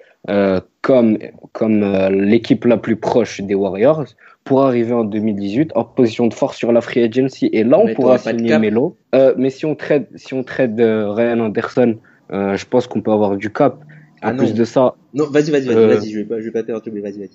[0.83, 1.17] comme,
[1.53, 4.05] comme l'équipe la plus proche des Warriors
[4.49, 7.51] pour arriver en 2018 en position de force sur la free agency.
[7.53, 8.97] Et là, on pourra signer Melo.
[9.15, 11.97] Euh, mais si on trade, si on trade euh, Ryan Anderson,
[12.33, 13.79] euh, je pense qu'on peut avoir du cap.
[14.23, 14.95] En ah plus de ça.
[15.13, 17.31] Non, vas-y, vas-y, vas-y, vas-y, je vais pas, je vais pas t'interrompre, vas-y, vas-y.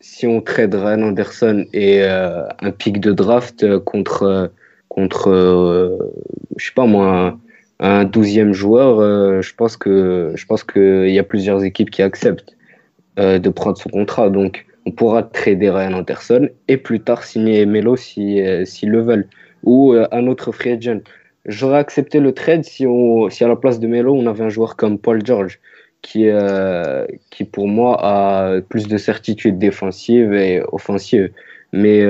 [0.00, 4.52] Si, on trade Ryan Anderson et un pic de draft contre,
[4.88, 5.98] contre,
[6.56, 7.38] je sais pas moi,
[7.80, 12.56] un douzième joueur, je pense que, je pense qu'il y a plusieurs équipes qui acceptent
[13.16, 14.30] de prendre son contrat.
[14.30, 19.00] Donc, on pourra trader Ryan Anderson et plus tard signer Melo si euh, s'ils le
[19.00, 19.28] veulent
[19.62, 21.00] ou euh, un autre free agent.
[21.46, 24.48] J'aurais accepté le trade si, on, si à la place de Melo on avait un
[24.48, 25.60] joueur comme Paul George
[26.02, 31.30] qui, euh, qui pour moi a plus de certitude défensive et offensive.
[31.72, 32.04] Mais,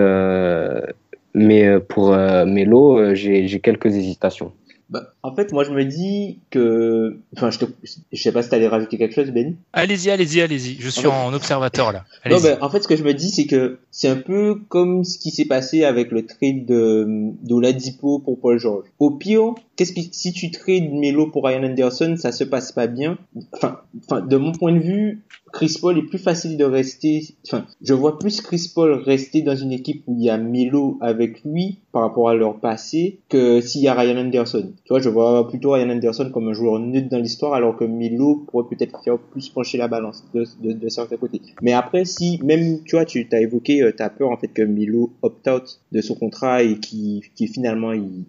[1.35, 4.53] mais pour Melo, j'ai quelques hésitations.
[4.93, 7.65] Bah, en fait, moi, je me dis que, enfin, je, te...
[8.13, 9.57] je sais pas si t'allais rajouter quelque chose, Ben.
[9.73, 10.77] Allez-y, allez-y, allez-y.
[10.79, 12.05] Je suis en, observateur là.
[12.31, 15.03] Non, ben, en fait, ce que je me dis, c'est que c'est un peu comme
[15.03, 17.07] ce qui s'est passé avec le trade de
[17.43, 18.85] d'Oladipo pour Paul George.
[18.99, 22.87] Au pire, qu'est-ce que si tu trades Melo pour Ryan Anderson, ça se passe pas
[22.87, 23.19] bien?
[23.53, 23.81] Enfin,
[24.21, 27.23] de mon point de vue, Chris Paul est plus facile de rester.
[27.47, 30.99] Enfin, je vois plus Chris Paul rester dans une équipe où il y a Melo
[31.01, 34.73] avec lui par rapport à leur passé que s'il y a Ryan Anderson.
[34.85, 37.85] Tu vois, je vois plutôt Ryan Anderson comme un joueur neutre dans l'histoire alors que
[37.85, 41.43] Melo pourrait peut-être faire plus pencher la balance de, de, de certains côtés.
[41.61, 44.63] Mais après, si même, tu vois, tu t'as évoqué, euh, t'as peur en fait que
[44.63, 48.25] Melo opt-out de son contrat et qui, qui finalement il,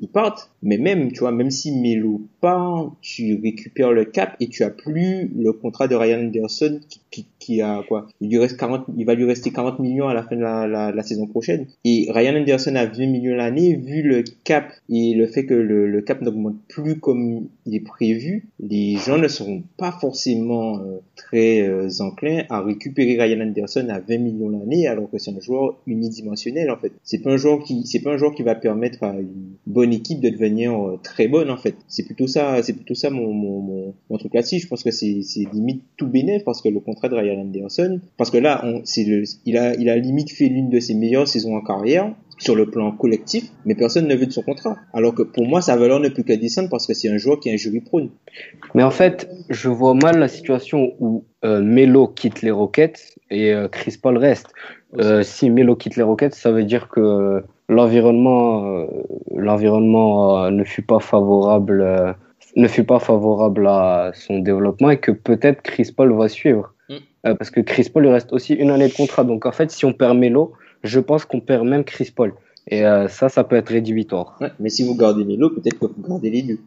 [0.00, 0.50] il, parte.
[0.62, 4.70] Mais même, tu vois, même si Melo part, tu récupères le cap et tu as
[4.70, 8.86] plus le contrat de Ryan Anderson qui, qui, qui a quoi Il lui reste 40,
[8.96, 11.66] il va lui rester 40 millions à la fin de la, la, saison prochaine.
[11.84, 16.00] Et Ryan Anderson a 20 millions l'année, vu le cap et le fait que le,
[16.00, 21.62] cap n'augmente plus comme il est prévu, les gens ne seront pas forcément euh, très
[21.62, 25.76] euh, enclins à récupérer Ryan Anderson à 20 millions l'année alors que c'est un joueur
[25.86, 26.92] unidimensionnel en fait.
[27.02, 29.92] C'est pas un joueur qui c'est pas un joueur qui va permettre à une bonne
[29.92, 31.74] équipe de devenir euh, très bonne en fait.
[31.88, 34.58] C'est plutôt ça c'est plutôt ça mon mon, mon, truc là-dessus.
[34.58, 38.30] Je pense que c'est limite tout bénéf parce que le contrat de Ryan Anderson parce
[38.30, 41.28] que là on c'est le il a il a limite fait l'une de ses meilleures
[41.28, 44.76] saisons en carrière sur le plan collectif, mais personne ne veut de son contrat.
[44.92, 47.40] Alors que pour moi, sa valeur ne peut que descendre parce que c'est un joueur
[47.40, 48.10] qui est injury prone.
[48.74, 53.52] Mais en fait, je vois mal la situation où euh, Melo quitte les Rockets et
[53.52, 54.48] euh, Chris Paul reste.
[54.98, 58.86] Euh, si Melo quitte les Rockets, ça veut dire que l'environnement,
[59.34, 62.16] l'environnement ne fut pas favorable,
[62.56, 66.73] ne fut pas favorable à son développement et que peut-être Chris Paul va suivre.
[66.88, 66.96] Mm.
[67.22, 69.24] parce que Chris Paul il reste aussi une année de contrat.
[69.24, 72.34] Donc en fait, si on perd Melo, je pense qu'on perd même Chris Paul.
[72.68, 74.38] Et euh, ça, ça peut être rédhibitoire.
[74.58, 76.58] mais si vous gardez Melo, peut-être que vous gardez les deux.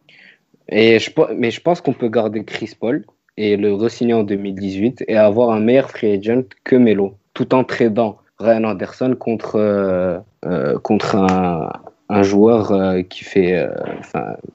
[0.69, 3.05] Et je, mais je pense qu'on peut garder Chris Paul
[3.37, 7.63] et le re-signer en 2018 et avoir un meilleur free agent que Melo, tout en
[7.63, 11.71] tradant Ryan Anderson contre, euh, euh, contre un,
[12.09, 12.73] un joueur
[13.09, 13.67] qui fait,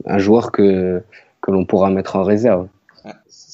[0.07, 1.03] un joueur que,
[1.41, 2.69] que l'on pourra mettre en réserve.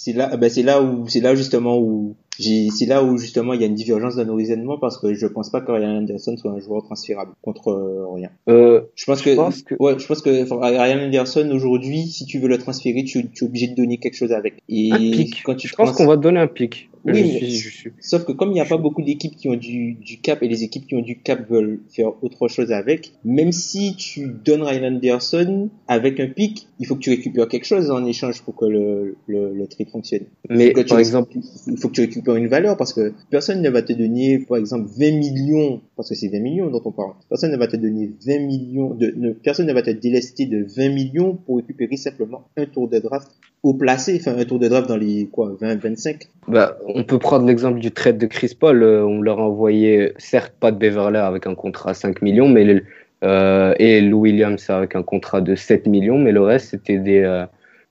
[0.08, 3.60] C'est là, ben c'est là où, c'est là justement où c'est là où justement il
[3.60, 6.34] y a une divergence dans nos raisonnements parce que je pense pas que Ryan Anderson
[6.38, 8.30] soit un joueur transférable contre euh, rien.
[8.48, 9.30] Euh, je pense que,
[9.78, 13.46] ouais, je pense que Ryan Anderson aujourd'hui, si tu veux le transférer, tu, tu es
[13.46, 14.62] obligé de donner quelque chose avec.
[14.70, 15.42] Et un pic.
[15.44, 16.88] quand tu je pense qu'on va te donner un pic.
[17.12, 17.62] Oui,
[18.00, 20.48] sauf que comme il n'y a pas beaucoup d'équipes qui ont du, du cap et
[20.48, 24.62] les équipes qui ont du cap veulent faire autre chose avec, même si tu donnes
[24.62, 28.54] Ryan Anderson avec un pic, il faut que tu récupères quelque chose en échange pour
[28.54, 30.24] que le, le, le trade fonctionne.
[30.48, 31.32] Mais par exemple,
[31.66, 34.58] il faut que tu récupères une valeur parce que personne ne va te donner, par
[34.58, 37.12] exemple, 20 millions, parce que c'est 20 millions dont on parle.
[37.28, 40.64] Personne ne va te donner 20 millions de, ne, personne ne va te délester de
[40.76, 43.28] 20 millions pour récupérer simplement un tour de draft
[43.62, 46.28] au placé, enfin un tour de draft dans les quoi 20 25.
[46.46, 50.12] Bah, on peut prendre l'exemple du trade de Chris Paul, euh, on leur a envoyé
[50.18, 52.82] certes pas de Beverly avec un contrat à 5 millions mais
[53.24, 57.46] euh, et Lou Williams avec un contrat de 7 millions mais le reste c'était des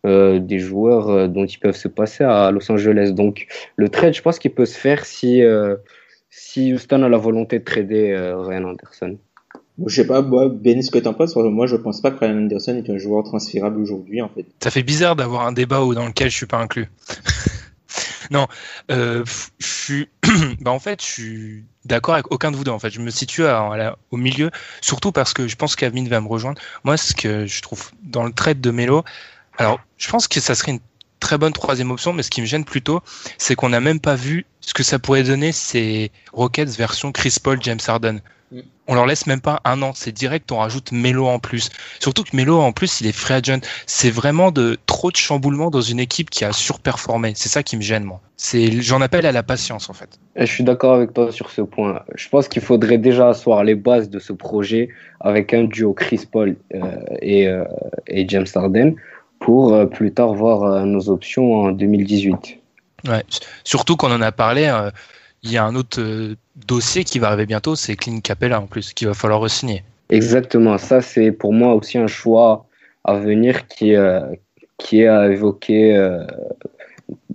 [0.06, 3.12] euh, des joueurs dont ils peuvent se passer à Los Angeles.
[3.12, 5.42] Donc le trade, je pense qu'il peut se faire si
[6.30, 9.18] si Houston a la volonté de trader Ryan Anderson.
[9.86, 12.38] Je sais pas, moi, Ben, ce que t'en penses Moi, je pense pas que Ryan
[12.38, 14.46] Anderson est un joueur transférable aujourd'hui, en fait.
[14.62, 16.88] Ça fait bizarre d'avoir un débat dans lequel je suis pas inclus.
[18.32, 18.48] non,
[18.92, 19.24] euh,
[19.60, 20.10] je suis,
[20.62, 22.72] bah en fait, je suis d'accord avec aucun de vous deux.
[22.72, 23.44] En fait, je me situe
[24.12, 24.50] au milieu,
[24.82, 26.60] surtout parce que je pense qu'Avin va me rejoindre.
[26.84, 29.04] Moi, ce que je trouve dans le trade de Melo,
[29.58, 30.80] alors, je pense que ça serait une
[31.20, 33.02] très bonne troisième option, mais ce qui me gêne plutôt,
[33.38, 37.38] c'est qu'on n'a même pas vu ce que ça pourrait donner ces Rockets version Chris
[37.42, 38.20] Paul, James Harden.
[38.52, 38.60] Mm.
[38.88, 41.70] On leur laisse même pas un an, c'est direct, on rajoute Melo en plus.
[42.02, 43.62] Surtout que Melo en plus, il est free agent.
[43.86, 47.32] C'est vraiment de trop de chamboulement dans une équipe qui a surperformé.
[47.34, 48.20] C'est ça qui me gêne moi.
[48.36, 50.20] C'est, j'en appelle à la patience en fait.
[50.36, 52.02] Je suis d'accord avec toi sur ce point.
[52.16, 54.90] Je pense qu'il faudrait déjà asseoir les bases de ce projet
[55.22, 56.80] avec un duo Chris Paul euh,
[57.22, 57.64] et, euh,
[58.08, 58.96] et, James Harden
[59.40, 62.60] pour euh, plus tard voir nos options en 2018.
[63.08, 63.24] Ouais.
[63.64, 64.70] Surtout qu'on en a parlé
[65.44, 66.36] il y a un autre euh,
[66.68, 69.84] dossier qui va arriver bientôt, c'est Clint Capella en plus, qu'il va falloir re-signer.
[70.10, 72.66] Exactement, ça c'est pour moi aussi un choix
[73.04, 74.22] à venir qui, euh,
[74.78, 76.26] qui est à évoquer euh,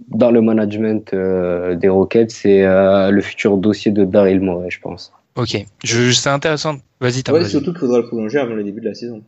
[0.09, 5.13] dans le management des Rockets, c'est le futur dossier de Daryl Morey, je pense.
[5.37, 6.77] Ok, c'est intéressant.
[7.01, 9.23] Vas-y, ouais, surtout qu'il faudra le prolonger avant le début de la saison.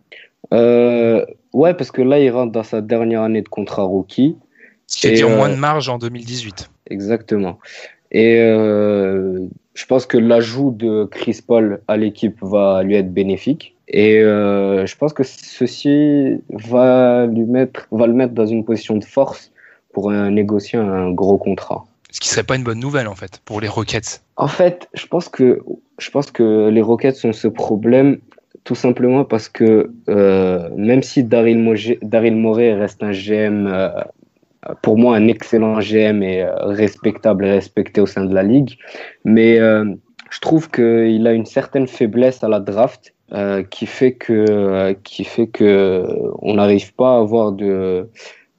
[0.52, 4.36] ouais, parce que là, il rentre dans sa dernière année de contrat rookie.
[4.86, 6.70] Ce qui veut dire moins de marge en 2018.
[6.90, 7.58] Exactement.
[8.10, 9.40] Et euh,
[9.74, 13.74] je pense que l'ajout de Chris Paul à l'équipe va lui être bénéfique.
[13.88, 18.96] Et euh, je pense que ceci va, lui mettre, va le mettre dans une position
[18.96, 19.52] de force
[19.92, 21.84] pour négocier un gros contrat.
[22.10, 24.22] Ce qui serait pas une bonne nouvelle en fait pour les Rockets.
[24.36, 25.62] En fait, je pense que
[25.98, 28.18] je pense que les Rockets ont ce problème
[28.62, 33.90] tout simplement parce que euh, même si Daryl, Morey reste un GM euh,
[34.82, 38.76] pour moi un excellent GM et euh, respectable et respecté au sein de la ligue.
[39.24, 39.84] Mais euh,
[40.30, 45.24] je trouve qu'il a une certaine faiblesse à la draft euh, qui fait que qui
[45.24, 46.04] fait que
[46.42, 48.08] on n'arrive pas à avoir de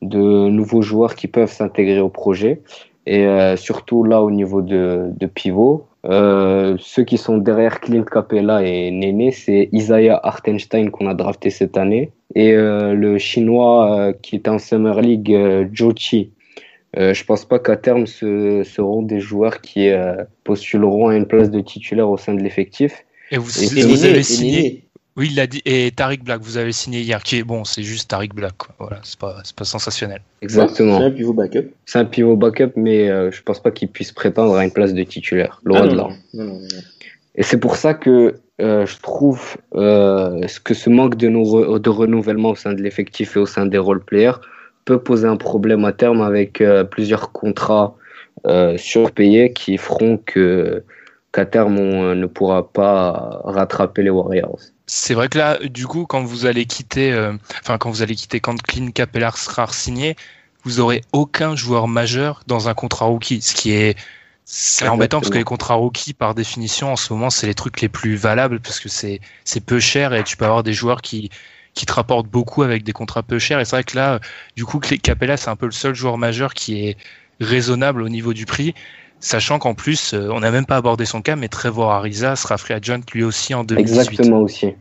[0.01, 2.61] de nouveaux joueurs qui peuvent s'intégrer au projet
[3.07, 8.63] et surtout là au niveau de, de pivot euh, ceux qui sont derrière Clint Capella
[8.63, 14.13] et Néné, c'est Isaiah Hartenstein qu'on a drafté cette année et euh, le chinois euh,
[14.21, 15.65] qui est en Summer League, euh,
[15.95, 16.31] Chi.
[16.95, 19.89] je pense pas qu'à terme ce seront des joueurs qui
[20.43, 23.03] postuleront à une place de titulaire au sein de l'effectif.
[23.31, 24.84] Et vous, vous avez signé
[25.17, 25.61] oui, il l'a dit.
[25.65, 28.57] Et Tariq Black, vous avez signé hier, qui est bon, c'est juste Tariq Black.
[28.57, 28.75] Quoi.
[28.79, 30.21] Voilà, c'est pas, pas sensationnel.
[30.41, 30.99] Exactement.
[30.99, 31.71] C'est un pivot backup.
[31.85, 34.93] C'est un pivot backup, mais euh, je pense pas qu'il puisse prétendre à une place
[34.93, 35.61] de titulaire.
[35.63, 36.09] Loin ah, de là.
[37.35, 41.27] Et c'est pour ça que euh, je trouve euh, que ce manque de,
[41.77, 44.39] de renouvellement au sein de l'effectif et au sein des role-players
[44.85, 47.95] peut poser un problème à terme avec euh, plusieurs contrats
[48.47, 50.83] euh, surpayés qui feront que
[51.33, 56.05] qu'à terme on ne pourra pas rattraper les Warriors c'est vrai que là, du coup,
[56.05, 60.15] quand vous allez quitter, euh, enfin quand vous allez quitter, quand Clint Capella sera signé,
[60.63, 63.97] vous aurez aucun joueur majeur dans un contrat rookie, ce qui est
[64.47, 67.81] c'est embêtant parce que les contrats rookie, par définition, en ce moment, c'est les trucs
[67.81, 71.01] les plus valables parce que c'est c'est peu cher et tu peux avoir des joueurs
[71.01, 71.31] qui
[71.73, 73.59] qui te rapportent beaucoup avec des contrats peu chers.
[73.59, 74.19] Et c'est vrai que là,
[74.55, 76.97] du coup, Capella, c'est un peu le seul joueur majeur qui est
[77.41, 78.75] raisonnable au niveau du prix.
[79.25, 82.59] Sachant qu'en plus, euh, on n'a même pas abordé son cas, mais Trevor Ariza sera
[82.59, 83.99] free agent lui aussi en 2018.
[84.11, 84.75] Exactement aussi.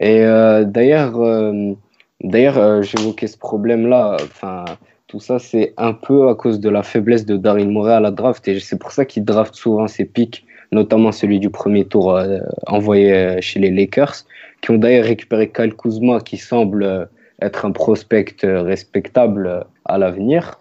[0.00, 1.72] Et euh, d'ailleurs, euh,
[2.20, 4.16] d'ailleurs, j'évoquais ce problème-là.
[4.24, 4.64] Enfin,
[5.06, 8.10] tout ça, c'est un peu à cause de la faiblesse de Daryl Morey à la
[8.10, 12.20] draft, et c'est pour ça qu'il draft souvent ses pics, notamment celui du premier tour
[12.66, 14.16] envoyé chez les Lakers,
[14.62, 17.08] qui ont d'ailleurs récupéré Kyle Kuzma, qui semble
[17.40, 20.58] être un prospect respectable à l'avenir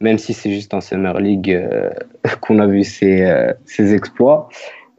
[0.00, 1.90] même si c'est juste en Summer League euh,
[2.40, 4.48] qu'on a vu ses, euh, exploits.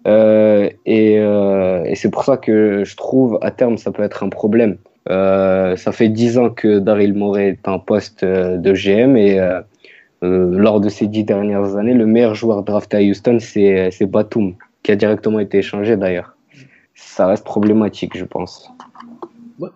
[0.08, 4.78] Euh, et, c'est pour ça que je trouve à terme ça peut être un problème.
[5.08, 9.40] ça fait dix ans que Daryl Morey est en poste de GM et
[10.22, 14.92] lors de ces dix dernières années, le meilleur joueur drafté à Houston, c'est Batum, qui
[14.92, 16.36] a directement été échangé d'ailleurs.
[16.96, 18.72] Ça reste problématique, je pense.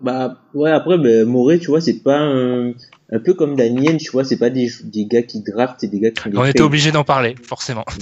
[0.01, 2.73] Bah, ouais, après, ben, Moré, tu vois, c'est pas un,
[3.13, 5.99] un peu comme Daniel, tu vois, c'est pas des, des gars qui draftent, c'est des
[5.99, 6.29] gars qui.
[6.33, 7.85] On était obligé d'en parler, forcément.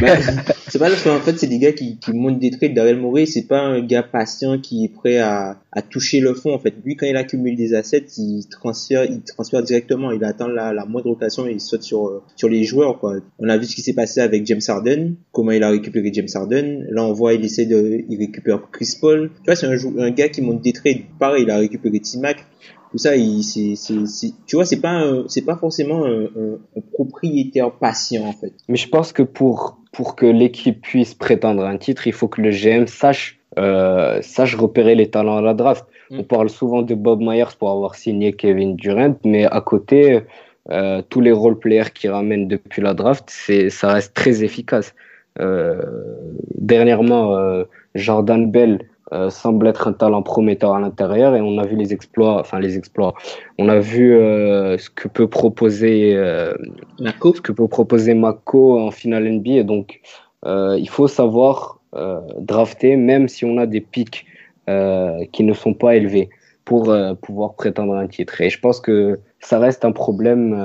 [0.00, 0.16] Bah,
[0.68, 2.74] c'est pas parce qu'en fait, c'est des gars qui, qui montent des trades.
[2.74, 6.52] Daryl Morey, c'est pas un gars patient qui est prêt à, à toucher le fond.
[6.54, 10.10] En fait, lui, quand il accumule des assets, il transfère, il transfère directement.
[10.10, 13.16] Il attend la, la moindre occasion et il saute sur, sur les joueurs, quoi.
[13.38, 16.28] On a vu ce qui s'est passé avec James Harden, comment il a récupéré James
[16.34, 16.86] Harden.
[16.90, 19.30] Là, on voit, il essaie de, il récupère Chris Paul.
[19.36, 21.02] Tu vois, c'est un, un gars qui monte des trades.
[21.18, 22.44] Pareil, il a récupéré T-Mac
[22.92, 26.58] tout ça, c'est, tu vois, c'est pas, c'est pas forcément un,
[26.92, 28.52] propriétaire patient en fait.
[28.68, 32.42] Mais je pense que pour pour que l'équipe puisse prétendre un titre, il faut que
[32.42, 35.86] le GM sache euh, sache repérer les talents à la draft.
[36.10, 36.20] Mm.
[36.20, 40.20] On parle souvent de Bob Myers pour avoir signé Kevin Durant, mais à côté,
[40.70, 44.94] euh, tous les role players qui ramènent depuis la draft, c'est ça reste très efficace.
[45.40, 45.80] Euh,
[46.58, 48.80] dernièrement, Jordan Bell
[49.12, 52.58] euh, semble être un talent prometteur à l'intérieur et on a vu les exploits, enfin
[52.58, 53.12] les exploits.
[53.58, 56.54] On a vu euh, ce que peut proposer euh,
[56.98, 59.64] ce que peut proposer Mako en finale NBA.
[59.64, 60.00] Donc
[60.44, 61.78] il faut savoir
[62.38, 64.26] drafter même si on a des pics
[64.66, 66.30] qui ne sont pas élevés
[66.64, 68.40] pour pouvoir prétendre un titre.
[68.40, 70.56] Et je pense que ça reste un problème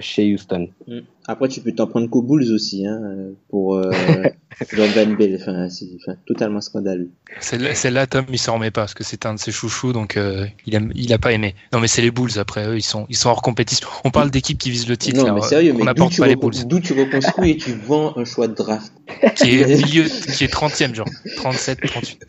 [0.00, 0.68] chez Houston.
[0.86, 1.00] Mm.
[1.28, 3.00] Après, tu peux t'en prendre qu'aux Bulls aussi, hein,
[3.48, 3.90] pour euh,
[4.72, 5.36] Jordan Bell.
[5.40, 5.88] Enfin, c'est
[6.24, 7.10] totalement scandaleux.
[7.40, 10.16] C'est là, Tom, il s'en remet pas parce que c'est un de ses chouchous, donc
[10.16, 11.56] euh, il, a, il a pas aimé.
[11.72, 13.88] Non, mais c'est les Bulls après, eux, ils sont, ils sont hors compétition.
[14.04, 15.26] On parle d'équipes qui visent le titre.
[15.26, 16.66] Non, mais sérieux, mais d'où pas les Bulls.
[16.66, 18.92] D'où tu reconstruis et tu vends un choix de draft?
[19.34, 21.08] Qui est milieu, qui est 30e, genre.
[21.38, 22.20] 37, 38.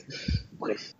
[0.59, 0.95] Bref.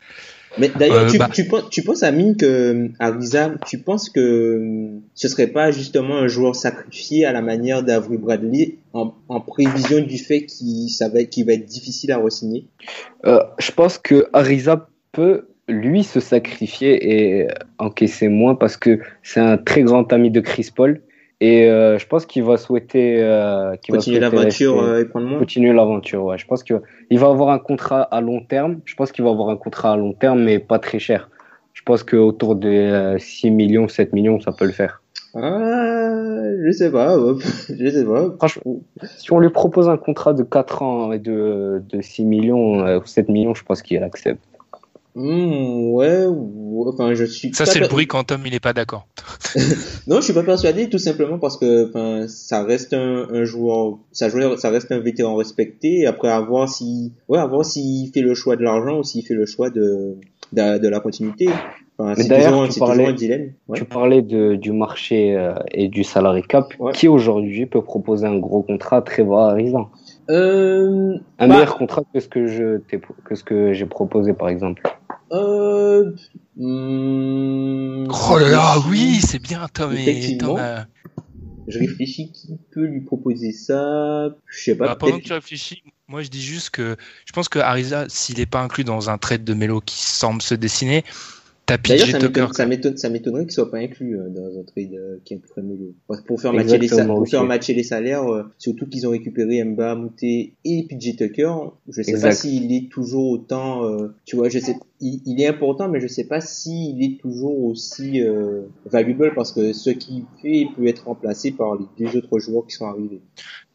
[0.60, 1.30] Mais d'ailleurs, euh, tu, bah.
[1.32, 6.18] tu, penses, tu penses à mine que Ariza, tu penses que ce serait pas justement
[6.18, 11.24] un joueur sacrifié à la manière d'Avril Bradley en, en, prévision du fait qu'il va,
[11.24, 12.68] qu'il va être difficile à re-signer?
[13.26, 19.42] Euh, Je pense que Ariza peut lui se sacrifier et encaisser moins parce que c'est
[19.42, 21.02] un très grand ami de Chris Paul
[21.40, 25.38] et euh, je pense qu'il va souhaiter euh, continuer l'aventure euh, et prendre moins.
[25.38, 26.38] Continuer l'aventure, ouais.
[26.40, 26.80] Je pense qu'il
[27.12, 28.80] va avoir un contrat à long terme.
[28.86, 31.30] Je pense qu'il va avoir un contrat à long terme, mais pas très cher.
[31.74, 35.04] Je pense qu'autour de 6 millions, 7 millions, ça peut le faire.
[35.36, 37.16] Ah, je sais pas,
[37.70, 38.34] je sais pas.
[38.38, 38.82] Franchement,
[39.18, 43.06] si on lui propose un contrat de 4 ans et de, de 6 millions ou
[43.06, 44.42] 7 millions, je pense qu'il accepte.
[45.20, 46.26] Mmh, ouais,
[46.86, 47.52] enfin je suis.
[47.52, 49.08] Ça c'est le bruit quand Tom il est pas d'accord.
[50.08, 53.98] non, je suis pas persuadé tout simplement parce que enfin ça reste un, un joueur,
[54.12, 56.06] ça ça reste un vétéran respecté.
[56.06, 59.26] Après à voir si, ouais, à voir s'il fait le choix de l'argent ou s'il
[59.26, 60.18] fait le choix de
[60.54, 61.50] de, de la continuité.
[61.98, 63.54] Enfin, Mais d'ailleurs, tu, parlais, un dilemme.
[63.74, 66.72] tu parlais de, du marché euh, et du salary cap.
[66.94, 69.90] Qui aujourd'hui peut proposer un gros contrat très valorisant?
[70.30, 72.78] Euh, Un bah meilleur contrat que ce que je
[73.26, 74.84] que ce que j'ai proposé par exemple.
[75.32, 76.12] Euh...
[76.60, 79.94] Oh là là, oui, c'est bien, Tom.
[79.94, 80.58] Effectivement.
[81.68, 84.30] Je réfléchis qui peut lui proposer ça?
[84.48, 84.88] Je sais pas.
[84.88, 88.38] Bah, pendant que tu réfléchis, moi je dis juste que je pense que Ariza, s'il
[88.38, 91.04] n'est pas inclus dans un trade de Melo qui semble se dessiner,
[91.68, 95.94] D'ailleurs, ça m'étonnerait qu'il soit pas inclus euh, dans un trade euh, qui inclurait Melo.
[96.26, 99.96] Pour faire matcher les, pour faire matcher les salaires, euh, surtout qu'ils ont récupéré Mba,
[99.96, 101.54] Mouté et PJ Tucker.
[101.90, 103.82] Je sais pas s'il est toujours autant,
[104.26, 108.22] tu vois, je sais, il, est important, mais je sais pas s'il est toujours aussi
[108.86, 112.76] valuable parce que ce qu'il fait peut être remplacé par les deux autres joueurs qui
[112.76, 113.22] sont arrivés.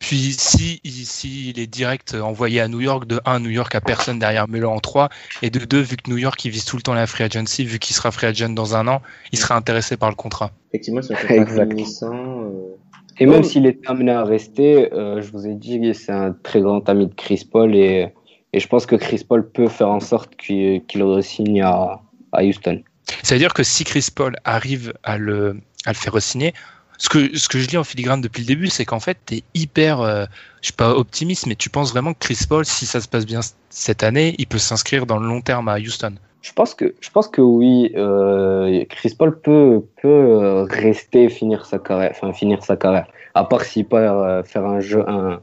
[0.02, 3.80] Puis si, si il est direct envoyé à New York, de 1, New York a
[3.80, 5.08] personne derrière Melo en 3,
[5.42, 7.64] et de 2, vu que New York il vise tout le temps la free agency,
[7.64, 10.50] vu qu'il sera free agent dans un an, il sera intéressé par le contrat.
[10.70, 12.76] Effectivement, c'est un contrat euh.
[13.20, 16.60] Et même s'il est amené à rester, euh, je vous ai dit, c'est un très
[16.60, 18.08] grand ami de Chris Paul, et,
[18.52, 22.00] et je pense que Chris Paul peut faire en sorte qu'il le signe à,
[22.32, 22.82] à Houston.
[23.22, 26.52] C'est-à-dire que si Chris Paul arrive à le, à le faire signer,
[26.98, 29.36] ce que, ce que je lis en filigrane depuis le début, c'est qu'en fait, tu
[29.36, 30.24] es hyper, euh,
[30.60, 33.26] je suis pas optimiste, mais tu penses vraiment que Chris Paul, si ça se passe
[33.26, 36.14] bien cette année, il peut s'inscrire dans le long terme à Houston?
[36.42, 41.66] Je pense que, je pense que oui, euh, Chris Paul peut, peut euh, rester, finir
[41.66, 43.06] sa carrière, enfin finir sa carrière.
[43.34, 45.40] À part s'il part faire un jeu, un,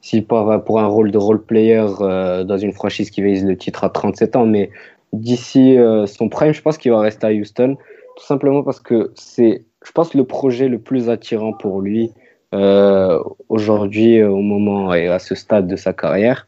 [0.00, 3.84] s'il part pour un rôle de role player dans une franchise qui vise le titre
[3.84, 4.70] à 37 ans, mais
[5.12, 7.76] d'ici son prime, je pense qu'il va rester à Houston,
[8.16, 12.12] tout simplement parce que c'est je pense, le projet le plus attirant pour lui
[12.52, 16.46] euh, aujourd'hui, euh, au moment et à ce stade de sa carrière.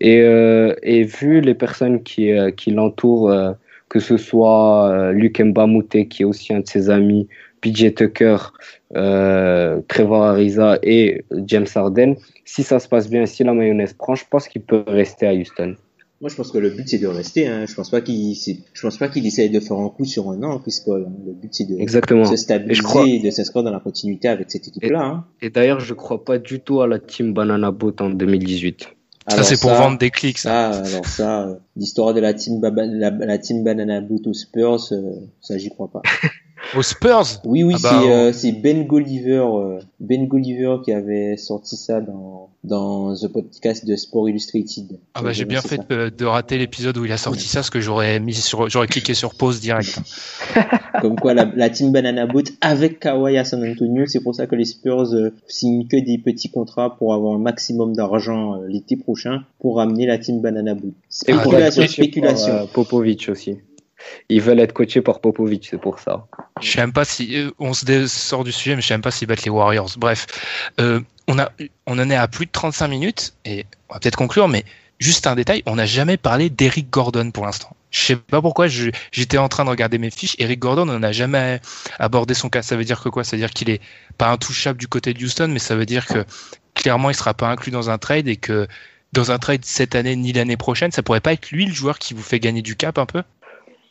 [0.00, 3.32] Et, euh, vu les personnes qui, qui l'entourent,
[3.88, 7.28] que ce soit Luc Mbamute, qui est aussi un de ses amis,
[7.64, 8.36] PJ Tucker,
[8.94, 14.14] euh, Trevor Ariza et James Harden, si ça se passe bien, si la mayonnaise prend,
[14.14, 15.76] je pense qu'il peut rester à Houston.
[16.20, 17.48] Moi, je pense que le but c'est de rester.
[17.48, 17.66] Hein.
[17.66, 20.42] Je pense pas qu'il, je pense pas qu'il essaye de faire un coup sur un
[20.42, 21.06] an, Chris Paul.
[21.08, 21.12] Hein.
[21.26, 22.24] Le but c'est de Exactement.
[22.24, 25.02] se stabiliser et, de s'inscrire dans la continuité avec cette équipe-là.
[25.02, 25.24] Hein.
[25.42, 28.88] Et, d'ailleurs, je crois pas du tout à la team Banana Boat en 2018.
[29.28, 30.38] ça c'est pour vendre des clics.
[30.38, 34.92] Ça, ça alors ça, euh, l'histoire de la team, la, team Banana Boat aux Spurs,
[34.92, 36.02] euh, ça j'y crois pas.
[36.76, 41.36] Aux Spurs Oui, oui, ah bah, euh, c'est Ben Gulliver, euh, Ben Gulliver qui avait
[41.36, 44.98] sorti ça dans dans the podcast de Sport Illustrated.
[45.12, 47.80] Ah bah j'ai bien fait de, rater l'épisode où il a sorti ça, parce que
[47.80, 50.00] j'aurais mis sur, j'aurais cliqué sur pause direct.
[51.02, 54.46] Comme quoi la, la, team Banana Boat avec Kawhi à San Antonio, c'est pour ça
[54.46, 58.96] que les Spurs euh, signent que des petits contrats pour avoir un maximum d'argent l'été
[58.96, 60.92] prochain pour ramener la team Banana Boat.
[61.10, 62.66] Spéculation, spéculation.
[62.72, 63.58] Popovic aussi.
[64.28, 66.26] Ils veulent être coachés par Popovic, c'est pour ça.
[66.60, 69.02] Je sais même pas si euh, on se sort du sujet, mais je sais même
[69.02, 69.90] pas s'ils battent les Warriors.
[69.96, 70.26] Bref,
[70.80, 71.50] euh, on a,
[71.86, 74.64] on en est à plus de 35 minutes et on va peut-être conclure, mais
[74.98, 77.76] juste un détail, on n'a jamais parlé d'Eric Gordon pour l'instant.
[77.90, 80.34] Je sais pas pourquoi, j'étais en train de regarder mes fiches.
[80.38, 81.60] Eric Gordon, on n'a jamais
[82.00, 82.62] abordé son cas.
[82.62, 83.22] Ça veut dire que quoi?
[83.22, 83.80] Ça veut dire qu'il est
[84.18, 86.24] pas intouchable du côté de Houston, mais ça veut dire que
[86.74, 88.66] clairement il sera pas inclus dans un trade et que
[89.12, 92.00] dans un trade cette année ni l'année prochaine, ça pourrait pas être lui le joueur
[92.00, 93.22] qui vous fait gagner du cap un peu?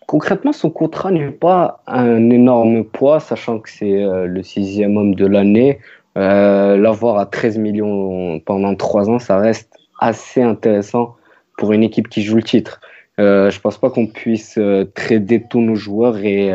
[0.07, 5.15] Concrètement, son contrat n'est pas un énorme poids, sachant que c'est euh, le sixième homme
[5.15, 5.79] de l'année.
[6.17, 11.15] Euh, l'avoir à 13 millions pendant trois ans, ça reste assez intéressant
[11.57, 12.81] pour une équipe qui joue le titre.
[13.19, 16.51] Euh, je pense pas qu'on puisse euh, trader tous nos joueurs et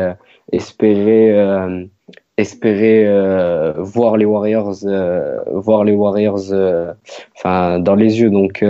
[0.51, 1.35] espérer
[2.37, 3.05] espérer
[3.77, 4.73] voir les Warriors
[5.47, 6.53] voir les Warriors
[7.35, 8.29] enfin dans les yeux.
[8.29, 8.63] Donc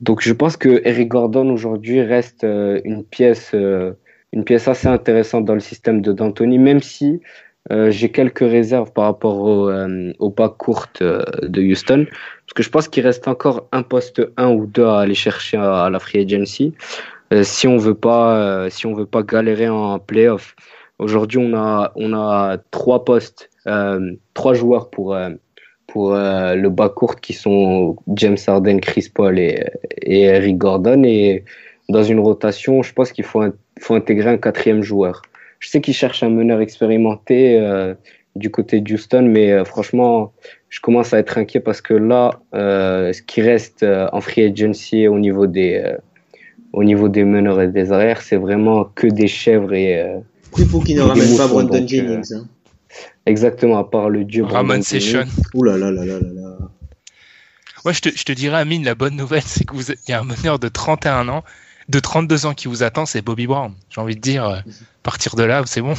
[0.00, 3.92] donc je pense que Eric Gordon aujourd'hui reste euh, une pièce, euh,
[4.32, 7.20] une pièce assez intéressante dans le système de D'Antoni, même si
[7.72, 12.88] euh, j'ai quelques réserves par rapport au, pas courte de Houston, parce que je pense
[12.88, 16.74] qu'il reste encore un poste 1 ou 2 à aller chercher à, la free agency
[17.42, 20.56] si on veut pas, si on veut pas galérer en playoff.
[20.98, 23.50] Aujourd'hui, on a, on a trois postes,
[24.32, 25.14] trois joueurs pour
[25.88, 29.64] pour euh, le bas court qui sont James Harden, Chris Paul et,
[30.02, 31.02] et, Eric Gordon.
[31.02, 31.44] Et
[31.88, 33.42] dans une rotation, je pense qu'il faut,
[33.80, 35.22] faut intégrer un quatrième joueur.
[35.58, 37.94] Je sais qu'ils cherchent un meneur expérimenté euh,
[38.36, 40.32] du côté d'Houston, mais euh, franchement,
[40.68, 45.18] je commence à être inquiet parce que là, ce qui reste en free agency au
[45.18, 45.82] niveau des,
[46.74, 50.04] au niveau des meneurs et des arrières, c'est vraiment que des chèvres et.
[50.58, 52.34] Il faut qu'ils ne ramènent pas Brandon Jennings.
[52.34, 52.46] Hein.
[53.28, 55.24] Exactement, à part le dieu Ramon Session.
[55.54, 56.58] Ouh là là là là là
[57.84, 60.24] Ouais, je te, je te dirais, Amine, la bonne nouvelle, c'est qu'il y a un
[60.24, 61.44] meneur de 31 ans,
[61.88, 63.72] de 32 ans qui vous attend, c'est Bobby Brown.
[63.90, 64.60] J'ai envie de dire, à euh,
[65.02, 65.94] partir de là, c'est bon.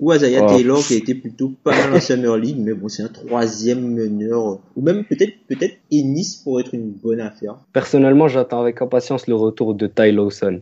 [0.00, 0.48] Ou Azaya oh.
[0.48, 3.94] Taylor, qui a été plutôt pas mal en Summer League, mais bon, c'est un troisième
[3.94, 4.58] meneur.
[4.76, 7.56] Ou même peut-être, peut-être Ennis pour être une bonne affaire.
[7.72, 10.60] Personnellement, j'attends avec impatience le retour de Ty Lawson.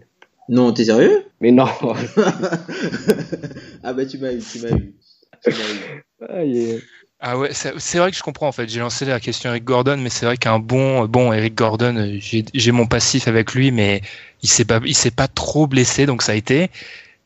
[0.50, 1.24] Non, t'es sérieux?
[1.40, 1.64] Mais non.
[3.82, 4.94] ah bah tu m'as eu, tu m'as eu.
[7.22, 8.68] Ah ouais, c'est vrai que je comprends en fait.
[8.68, 12.72] J'ai lancé la question Eric Gordon, mais c'est vrai qu'un bon, bon Eric Gordon, j'ai
[12.72, 14.00] mon passif avec lui, mais
[14.42, 14.80] il s'est pas,
[15.16, 16.70] pas trop blessé, donc ça a été.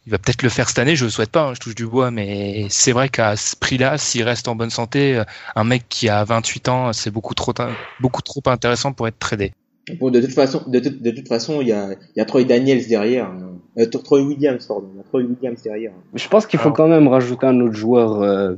[0.06, 1.86] Il va peut-être le faire cette année, je le souhaite pas, hein, je touche du
[1.86, 5.22] bois, mais c'est vrai qu'à ce prix-là, s'il reste en bonne santé,
[5.54, 7.54] un mec qui a 28 ans, c'est beaucoup trop,
[8.00, 9.52] beaucoup trop intéressant pour être tradé.
[10.00, 12.44] Bon, de toute façon, de, de toute façon, il y a, il y a Troy
[12.44, 13.26] Daniels derrière.
[13.26, 13.58] Hein.
[13.78, 14.88] Euh, Troy Williams, pardon.
[14.94, 15.92] Il y a Troy Williams derrière.
[16.14, 18.54] Je pense qu'il faut quand même rajouter un autre joueur euh,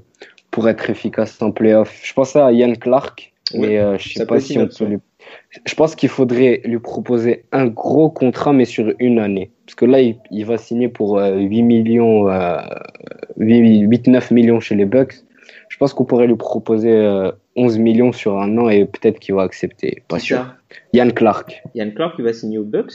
[0.51, 2.01] pour être efficace en playoff.
[2.03, 4.99] Je pense à Ian Clark, mais euh, je sais pas si on peut lui...
[5.65, 9.51] Je pense qu'il faudrait lui proposer un gros contrat, mais sur une année.
[9.65, 12.29] Parce que là, il, il va signer pour 8 millions,
[13.37, 15.17] 8-9 millions chez les Bucks.
[15.69, 19.43] Je pense qu'on pourrait lui proposer 11 millions sur un an et peut-être qu'il va
[19.43, 20.03] accepter.
[20.09, 20.55] Pas sûr.
[20.93, 21.63] Yann Clark.
[21.75, 22.93] Yann Clark, il va signer aux Bucks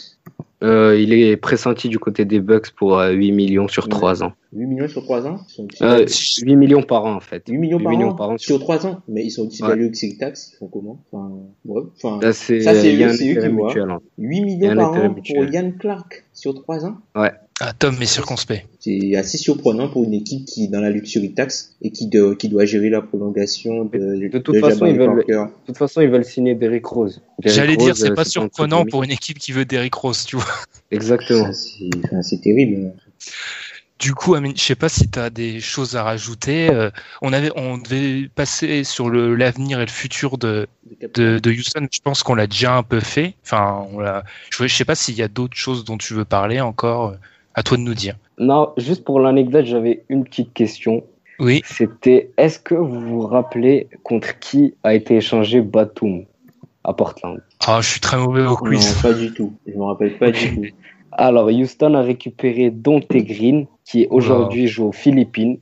[0.64, 4.34] euh, Il est pressenti du côté des Bucks pour 8 euh, millions sur 3 ans.
[4.54, 6.06] 8 millions sur 3 ans 8 euh,
[6.56, 7.44] millions par an en fait.
[7.48, 9.78] 8 millions, par, an, par, an, sur 3 ans Mais ils sont aussi ouais.
[9.78, 11.04] que c'est taxes, ils font comment?
[11.12, 11.32] Enfin,
[11.66, 11.84] ouais.
[11.96, 16.86] enfin, Ça c'est eux, qui mutuel, 8 millions par an pour Yann Clark sur 3
[16.86, 16.98] ans?
[17.16, 17.32] Ouais.
[17.64, 18.68] Ah, Tom est circonspect.
[18.80, 22.34] C'est assez surprenant pour une équipe qui est dans la luxury tax et qui, de,
[22.34, 26.10] qui doit gérer la prolongation de, de, toute façon, ils veulent, de toute façon, ils
[26.10, 27.22] veulent signer Derrick Rose.
[27.44, 30.46] J'allais dire, c'est pas surprenant pour une équipe qui veut Derrick Rose, tu vois.
[30.90, 31.52] Exactement.
[31.54, 32.94] C'est terrible.
[34.00, 36.72] Du coup, Amine, je sais pas si tu as des choses à rajouter.
[36.72, 36.90] Euh,
[37.22, 40.66] on avait, on devait passer sur l'avenir et le futur de,
[41.14, 41.88] de, de Houston.
[41.92, 43.36] Je pense qu'on l'a déjà un peu fait.
[43.44, 44.04] Enfin, on
[44.50, 47.16] je, je sais pas s'il y a d'autres choses dont tu veux parler encore
[47.54, 48.16] À toi de nous dire.
[48.38, 51.04] Non, juste pour l'anecdote, j'avais une petite question.
[51.40, 51.62] Oui.
[51.66, 56.26] C'était est-ce que vous vous rappelez contre qui a été échangé Batum
[56.84, 57.42] à Portland?
[57.68, 58.96] Ah, je suis très mauvais au quiz.
[58.96, 59.54] Non, pas du tout.
[59.68, 60.66] Je me rappelle pas du tout.
[61.14, 65.58] Alors, Houston a récupéré Dante Green, qui aujourd'hui joue aux Philippines,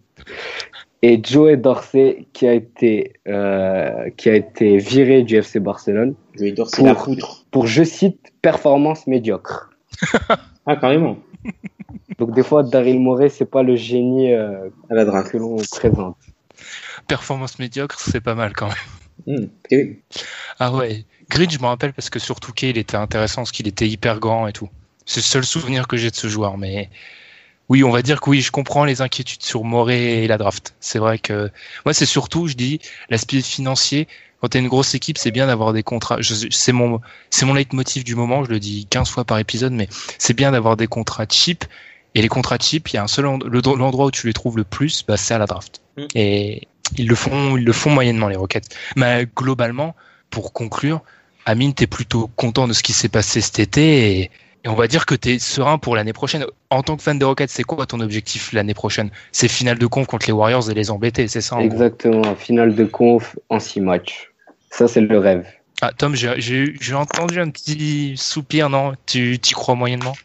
[1.02, 6.14] et Joey Dorsey, qui a été, euh, qui a été viré du FC Barcelone.
[6.38, 7.46] Joey Dorsey, Pour- la poutre.
[7.52, 9.72] Pour, je cite, performance médiocre.
[10.66, 11.18] Ah, carrément.
[12.20, 15.32] Donc, des fois, Daryl Morey, c'est pas le génie euh, À la draft.
[15.32, 16.18] que l'on présente.
[17.08, 18.76] Performance médiocre, c'est pas mal quand même.
[19.28, 19.48] Hmm.
[20.60, 21.06] Ah ouais.
[21.30, 24.20] Grid, je me rappelle parce que sur Touquet, il était intéressant parce qu'il était hyper
[24.20, 24.70] grand et tout.
[25.06, 26.58] C'est le seul souvenir que j'ai de ce joueur.
[26.58, 26.90] Mais
[27.70, 30.76] oui, on va dire que oui, je comprends les inquiétudes sur Moré et la draft.
[30.80, 31.52] C'est vrai que
[31.86, 34.08] moi, c'est surtout, je dis, l'aspect financier.
[34.42, 36.18] Quand t'es une grosse équipe, c'est bien d'avoir des contrats.
[36.22, 38.44] C'est mon, c'est mon leitmotiv du moment.
[38.46, 41.66] Je le dis 15 fois par épisode, mais c'est bien d'avoir des contrats cheap.
[42.16, 44.34] Et les contrats cheap, il y a un seul end- le- l'endroit où tu les
[44.34, 45.82] trouves le plus, bah, c'est à la draft.
[45.98, 46.06] Mm.
[46.16, 48.76] Et ils le font, ils le font moyennement les Rockets.
[48.96, 49.96] Mais globalement,
[50.30, 51.02] pour conclure,
[51.46, 54.32] Amine, t'es plutôt content de ce qui s'est passé cet été et,
[54.64, 56.46] et on va dire que t'es serein pour l'année prochaine.
[56.70, 59.12] En tant que fan des Rockets, c'est quoi ton objectif l'année prochaine?
[59.32, 61.72] C'est finale de conf contre les Warriors et les embêter, c'est ça en gros?
[61.72, 64.32] Exactement, finale de conf en six matchs.
[64.72, 65.48] Ça, c'est le rêve.
[65.82, 68.94] Ah Tom, j'ai entendu un petit soupir, non?
[69.06, 70.16] Tu t'y crois moyennement?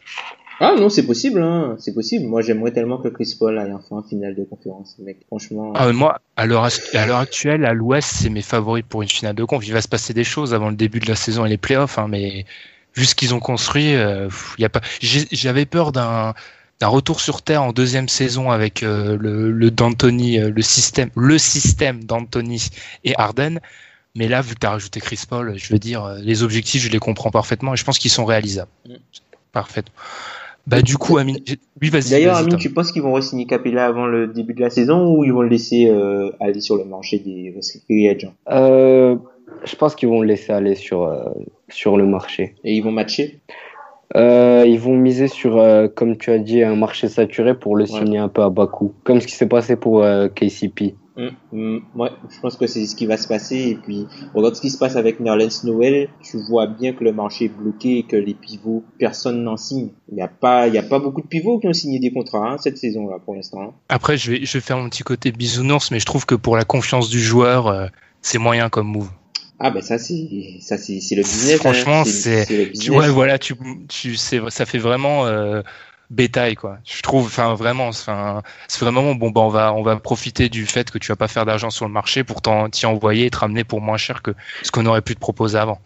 [0.59, 1.75] Ah non, c'est possible, hein.
[1.79, 2.25] C'est possible.
[2.25, 5.17] Moi, j'aimerais tellement que Chris Paul aille enfin en finale de conférence, mec.
[5.27, 5.73] Franchement.
[5.75, 9.65] ah, Moi, à l'heure actuelle, à l'Ouest, c'est mes favoris pour une finale de conf.
[9.67, 11.97] Il va se passer des choses avant le début de la saison et les playoffs,
[11.99, 12.45] hein, mais
[12.95, 14.81] vu ce qu'ils ont construit, euh, pff, y a pas.
[15.01, 16.33] j'ai- J'avais peur d'un
[16.81, 21.09] d'un retour sur terre en deuxième saison avec euh, le, le d'Anthony, euh, le système,
[21.15, 22.67] le système d'Anthony
[23.05, 23.59] et Harden.
[24.13, 26.89] Mais là, vu que tu as rajouté Chris Paul, je veux dire, les objectifs, je
[26.89, 28.69] les comprends parfaitement et je pense qu'ils sont réalisables.
[28.87, 28.93] Mm.
[29.53, 29.83] Parfait.
[30.67, 31.37] Bah du coup, Amine,
[31.81, 32.09] oui, vas-y.
[32.09, 35.23] D'ailleurs, Amine, tu penses qu'ils vont re-signer Capella avant le début de la saison ou
[35.23, 37.53] ils vont le laisser euh, aller sur le marché des
[37.87, 39.15] free agents Euh,
[39.63, 41.23] je pense qu'ils vont le laisser aller sur, euh,
[41.69, 42.55] sur le marché.
[42.63, 43.41] Et ils vont matcher?
[44.15, 47.85] Euh, ils vont miser sur, euh, comme tu as dit, un marché saturé pour le
[47.85, 50.95] signer un peu à bas coût, comme ce qui s'est passé pour euh, KCP.
[51.17, 53.55] Ouais, je pense que c'est ce qui va se passer.
[53.55, 56.09] Et puis, regarde ce qui se passe avec Nerlens Noël.
[56.21, 59.89] Tu vois bien que le marché est bloqué et que les pivots, personne n'en signe.
[60.09, 62.11] Il n'y a pas, il y a pas beaucoup de pivots qui ont signé des
[62.11, 63.61] contrats hein, cette saison-là pour l'instant.
[63.61, 63.73] hein.
[63.89, 66.57] Après, je vais, je vais faire mon petit côté bisounours, mais je trouve que pour
[66.57, 67.87] la confiance du joueur, euh,
[68.21, 69.09] c'est moyen comme move.
[69.57, 71.59] Ah ben ça c'est, ça c'est, le business.
[71.59, 72.03] Franchement, hein.
[72.03, 72.89] c'est-.
[72.89, 73.55] Ouais, voilà, tu,
[73.87, 75.61] tu ça fait vraiment euh,
[76.09, 76.77] bétail, quoi.
[76.85, 78.11] Je trouve, enfin, vraiment, c'est
[78.79, 79.31] vraiment bon.
[79.31, 81.85] Bah, on va, on va profiter du fait que tu vas pas faire d'argent sur
[81.85, 84.31] le marché pour t'y envoyer et te ramener pour moins cher que
[84.63, 85.79] ce qu'on aurait pu te proposer avant.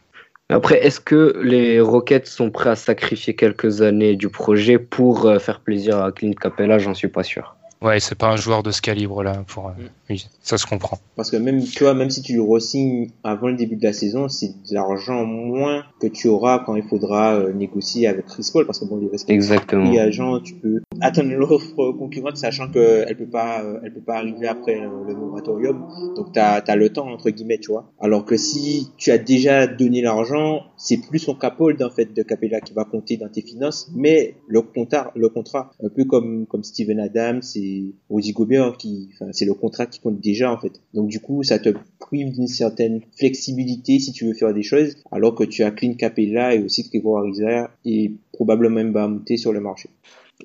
[0.52, 5.38] Après, est-ce que les Rockets sont prêts à sacrifier quelques années du projet pour euh,
[5.38, 6.80] faire plaisir à Clint Capella?
[6.80, 7.56] J'en suis pas sûr.
[7.82, 9.44] Ouais, c'est pas un joueur de ce calibre-là.
[9.48, 9.90] Pour, euh, Mm.
[10.10, 11.00] oui, ça se comprend.
[11.16, 13.94] Parce que même, tu vois, même si tu le re-signes avant le début de la
[13.94, 18.50] saison, c'est de l'argent moins que tu auras quand il faudra euh, négocier avec Chris
[18.52, 18.66] Paul.
[18.66, 19.98] Parce que bon, les respectifs Exactement.
[19.98, 24.18] agents, tu peux attendre l'offre concurrente, sachant que elle peut pas, euh, elle peut pas
[24.18, 25.88] arriver après euh, le moratorium.
[26.16, 27.92] Donc t'as, t'as le temps entre guillemets, tu vois.
[28.00, 32.24] Alors que si tu as déjà donné l'argent, c'est plus son capole en fait de
[32.24, 36.46] Capella qui va compter dans tes finances, mais le contrat, le contrat, un peu comme
[36.48, 40.58] comme Steven Adams et Rudy Gobert, qui, enfin, c'est le contrat qui compte déjà en
[40.58, 40.82] fait.
[40.94, 41.70] Donc du coup, ça te
[42.00, 45.94] prive d'une certaine flexibilité si tu veux faire des choses, alors que tu as Clint
[45.94, 49.90] Capella et aussi Trevor Ariza et probablement même monter sur le marché.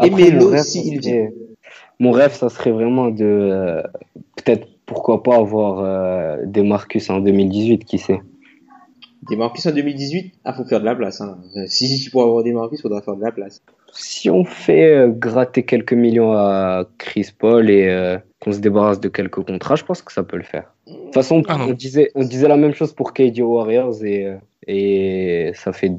[0.02, 1.32] Et Après, mon Melo, rêve, si ça il serait-
[2.00, 3.82] mon rêve, ça serait vraiment de euh,
[4.36, 8.20] peut-être pourquoi pas avoir euh, des Marcus en 2018, qui sait.
[9.30, 11.20] Des Marcus en 2018, ah faut faire de la place.
[11.20, 11.38] Hein.
[11.56, 13.62] Euh, Si tu pourras avoir des Marcus, faudra faire de la place.
[13.92, 19.00] Si on fait euh, gratter quelques millions à Chris Paul et euh, qu'on se débarrasse
[19.00, 20.74] de quelques contrats, je pense que ça peut le faire.
[20.88, 24.34] De toute façon, Ah on disait, on disait la même chose pour KD Warriors et,
[24.66, 25.92] et ça fait,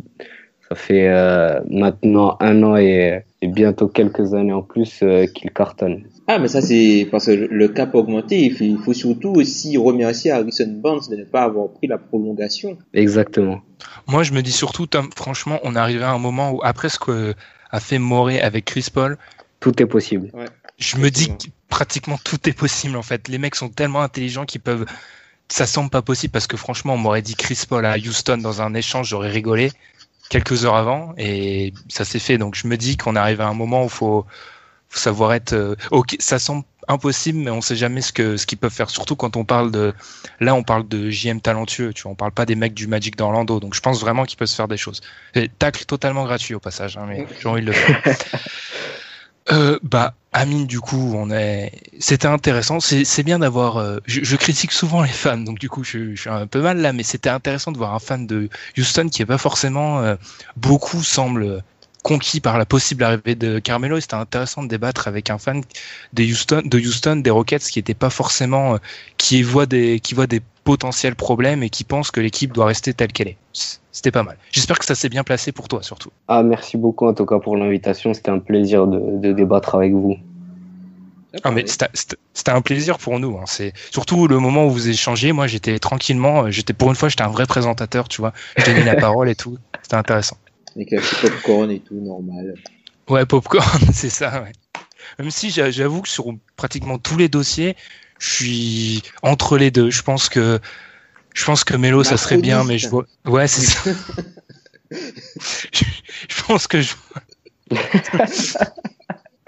[0.75, 5.51] ça fait euh, maintenant un an et, et bientôt quelques années en plus euh, qu'il
[5.51, 6.03] cartonne.
[6.27, 8.39] Ah, mais ça, c'est parce que le cap a augmenté.
[8.39, 11.97] Il faut, il faut surtout aussi remercier Harrison Barnes de ne pas avoir pris la
[11.97, 12.77] prolongation.
[12.93, 13.61] Exactement.
[14.07, 16.89] Moi, je me dis surtout, Tom, franchement, on est arrivé à un moment où, après
[16.89, 17.33] ce que
[17.71, 19.17] a fait Moré avec Chris Paul,
[19.59, 20.31] Tout est possible.
[20.77, 23.27] je me dis que pratiquement tout est possible en fait.
[23.27, 24.85] Les mecs sont tellement intelligents qu'ils peuvent.
[25.47, 28.61] Ça semble pas possible parce que franchement, on m'aurait dit Chris Paul à Houston dans
[28.61, 29.71] un échange, j'aurais rigolé
[30.29, 32.37] quelques heures avant et ça s'est fait.
[32.37, 34.25] Donc je me dis qu'on arrive à un moment où faut,
[34.89, 35.53] faut savoir être.
[35.53, 38.89] euh, ok, ça semble impossible, mais on sait jamais ce que ce qu'ils peuvent faire.
[38.89, 39.93] Surtout quand on parle de.
[40.39, 41.93] Là, on parle de JM talentueux.
[41.93, 43.59] Tu vois, on parle pas des mecs du Magic d'Orlando.
[43.59, 45.01] Donc je pense vraiment qu'il peut se faire des choses.
[45.35, 48.01] Et tacle totalement gratuit au passage, hein, mais j'ai envie de le faire.
[49.51, 51.71] euh, Bah, Amine, du coup, on est.
[51.97, 52.81] C'était intéressant.
[52.81, 53.77] C'est bien d'avoir.
[53.77, 56.81] Euh, je, critique souvent les fans, donc du coup, je, je suis un peu mal
[56.81, 60.15] là, mais c'était intéressant de voir un fan de Houston qui est pas forcément euh,
[60.57, 61.63] beaucoup semble
[62.03, 63.97] conquis par la possible arrivée de Carmelo.
[64.01, 65.63] C'était intéressant de débattre avec un fan
[66.11, 68.77] de Houston, de Houston, des Rockets, qui était pas forcément, euh,
[69.17, 72.93] qui voit des, qui voit des potentiels problèmes et qui pense que l'équipe doit rester
[72.93, 73.37] telle qu'elle est.
[73.93, 74.35] C'était pas mal.
[74.51, 76.09] J'espère que ça s'est bien placé pour toi surtout.
[76.27, 78.13] Ah, merci beaucoup en tout cas pour l'invitation.
[78.13, 80.17] C'était un plaisir de, de, débattre avec vous.
[81.43, 83.37] Ah, mais c'était un plaisir pour nous.
[83.37, 83.43] Hein.
[83.45, 85.31] C'est surtout le moment où vous échangez.
[85.31, 86.49] Moi, j'étais tranquillement.
[86.49, 88.33] J'étais pour une fois, j'étais un vrai présentateur, tu vois.
[88.57, 89.57] Je donnais la parole et tout.
[89.83, 90.37] C'était intéressant.
[90.75, 92.55] Avec petit popcorn et tout, normal.
[93.09, 94.51] Ouais, popcorn, c'est ça, ouais.
[95.19, 97.75] Même si j'avoue que sur pratiquement tous les dossiers,
[98.19, 99.89] je suis entre les deux.
[99.91, 100.59] Je pense que
[101.35, 103.05] je pense que Mélo, ça serait bien, mais je vois.
[103.25, 103.91] Ouais, c'est ça.
[104.91, 106.93] je, pense que je.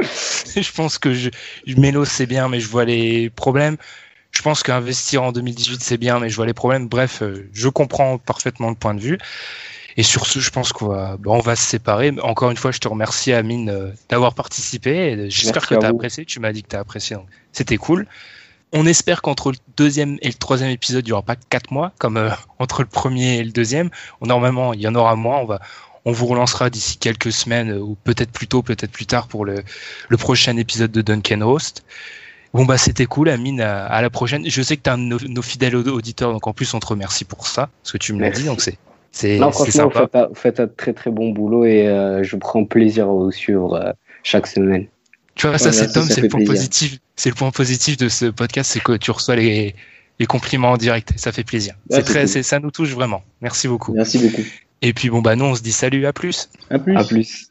[0.02, 1.30] je pense que je...
[1.78, 3.78] Mélo, c'est bien, mais je vois les problèmes.
[4.32, 6.90] Je pense qu'investir en 2018, c'est bien, mais je vois les problèmes.
[6.90, 9.18] Bref, euh, je comprends parfaitement le point de vue.
[9.96, 12.14] Et sur ce, je pense qu'on va, on va se séparer.
[12.22, 15.30] Encore une fois, je te remercie, Amine, euh, d'avoir participé.
[15.30, 16.26] J'espère que tu as apprécié.
[16.26, 17.16] Tu m'as dit que tu as apprécié.
[17.54, 18.06] C'était cool.
[18.74, 21.94] On espère qu'entre le deuxième et le troisième épisode, il n'y aura pas quatre mois,
[22.00, 23.90] comme euh, entre le premier et le deuxième.
[24.22, 25.40] Normalement, il y en aura moins.
[25.40, 25.60] On va,
[26.06, 29.64] on vous relancera d'ici quelques semaines, ou peut-être plus tôt, peut-être plus tard, pour le,
[30.10, 31.86] le prochain épisode de Duncan Host.
[32.54, 33.60] Bon bah c'était cool, Amine.
[33.62, 34.50] À, la prochaine.
[34.50, 36.80] Je sais que tu es un de nos, nos, fidèles auditeurs, donc en plus on
[36.80, 38.46] te remercie pour ça, parce que tu me l'as dit.
[38.46, 38.78] Donc c'est
[39.12, 43.06] c'est non, franchement, vous faites, un, très très bon boulot et euh, je prends plaisir
[43.06, 43.92] à vous suivre euh,
[44.24, 44.86] chaque semaine.
[45.38, 46.98] Tu vois, ça, c'est Tom, c'est le point positif.
[47.16, 49.76] C'est le point positif de ce podcast, c'est que tu reçois les,
[50.20, 51.14] les compliments en direct.
[51.16, 51.76] Ça fait plaisir.
[51.90, 53.24] c'est très, ça nous touche vraiment.
[53.42, 53.94] Merci beaucoup.
[53.94, 54.44] Merci beaucoup.
[54.82, 56.50] Et puis bon bah nous on se dit salut, à plus.
[56.70, 56.96] À plus.
[56.96, 57.48] À plus.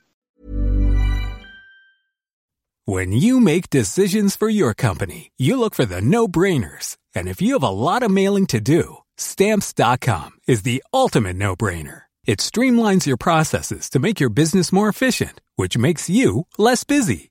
[2.89, 6.97] When you make decisions for your company, you look for the no-brainers.
[7.17, 12.03] And if you have a lot of mailing to do, Stamps.com is the ultimate no-brainer.
[12.27, 17.31] It streamlines your processes to make your business more efficient, which makes you less busy.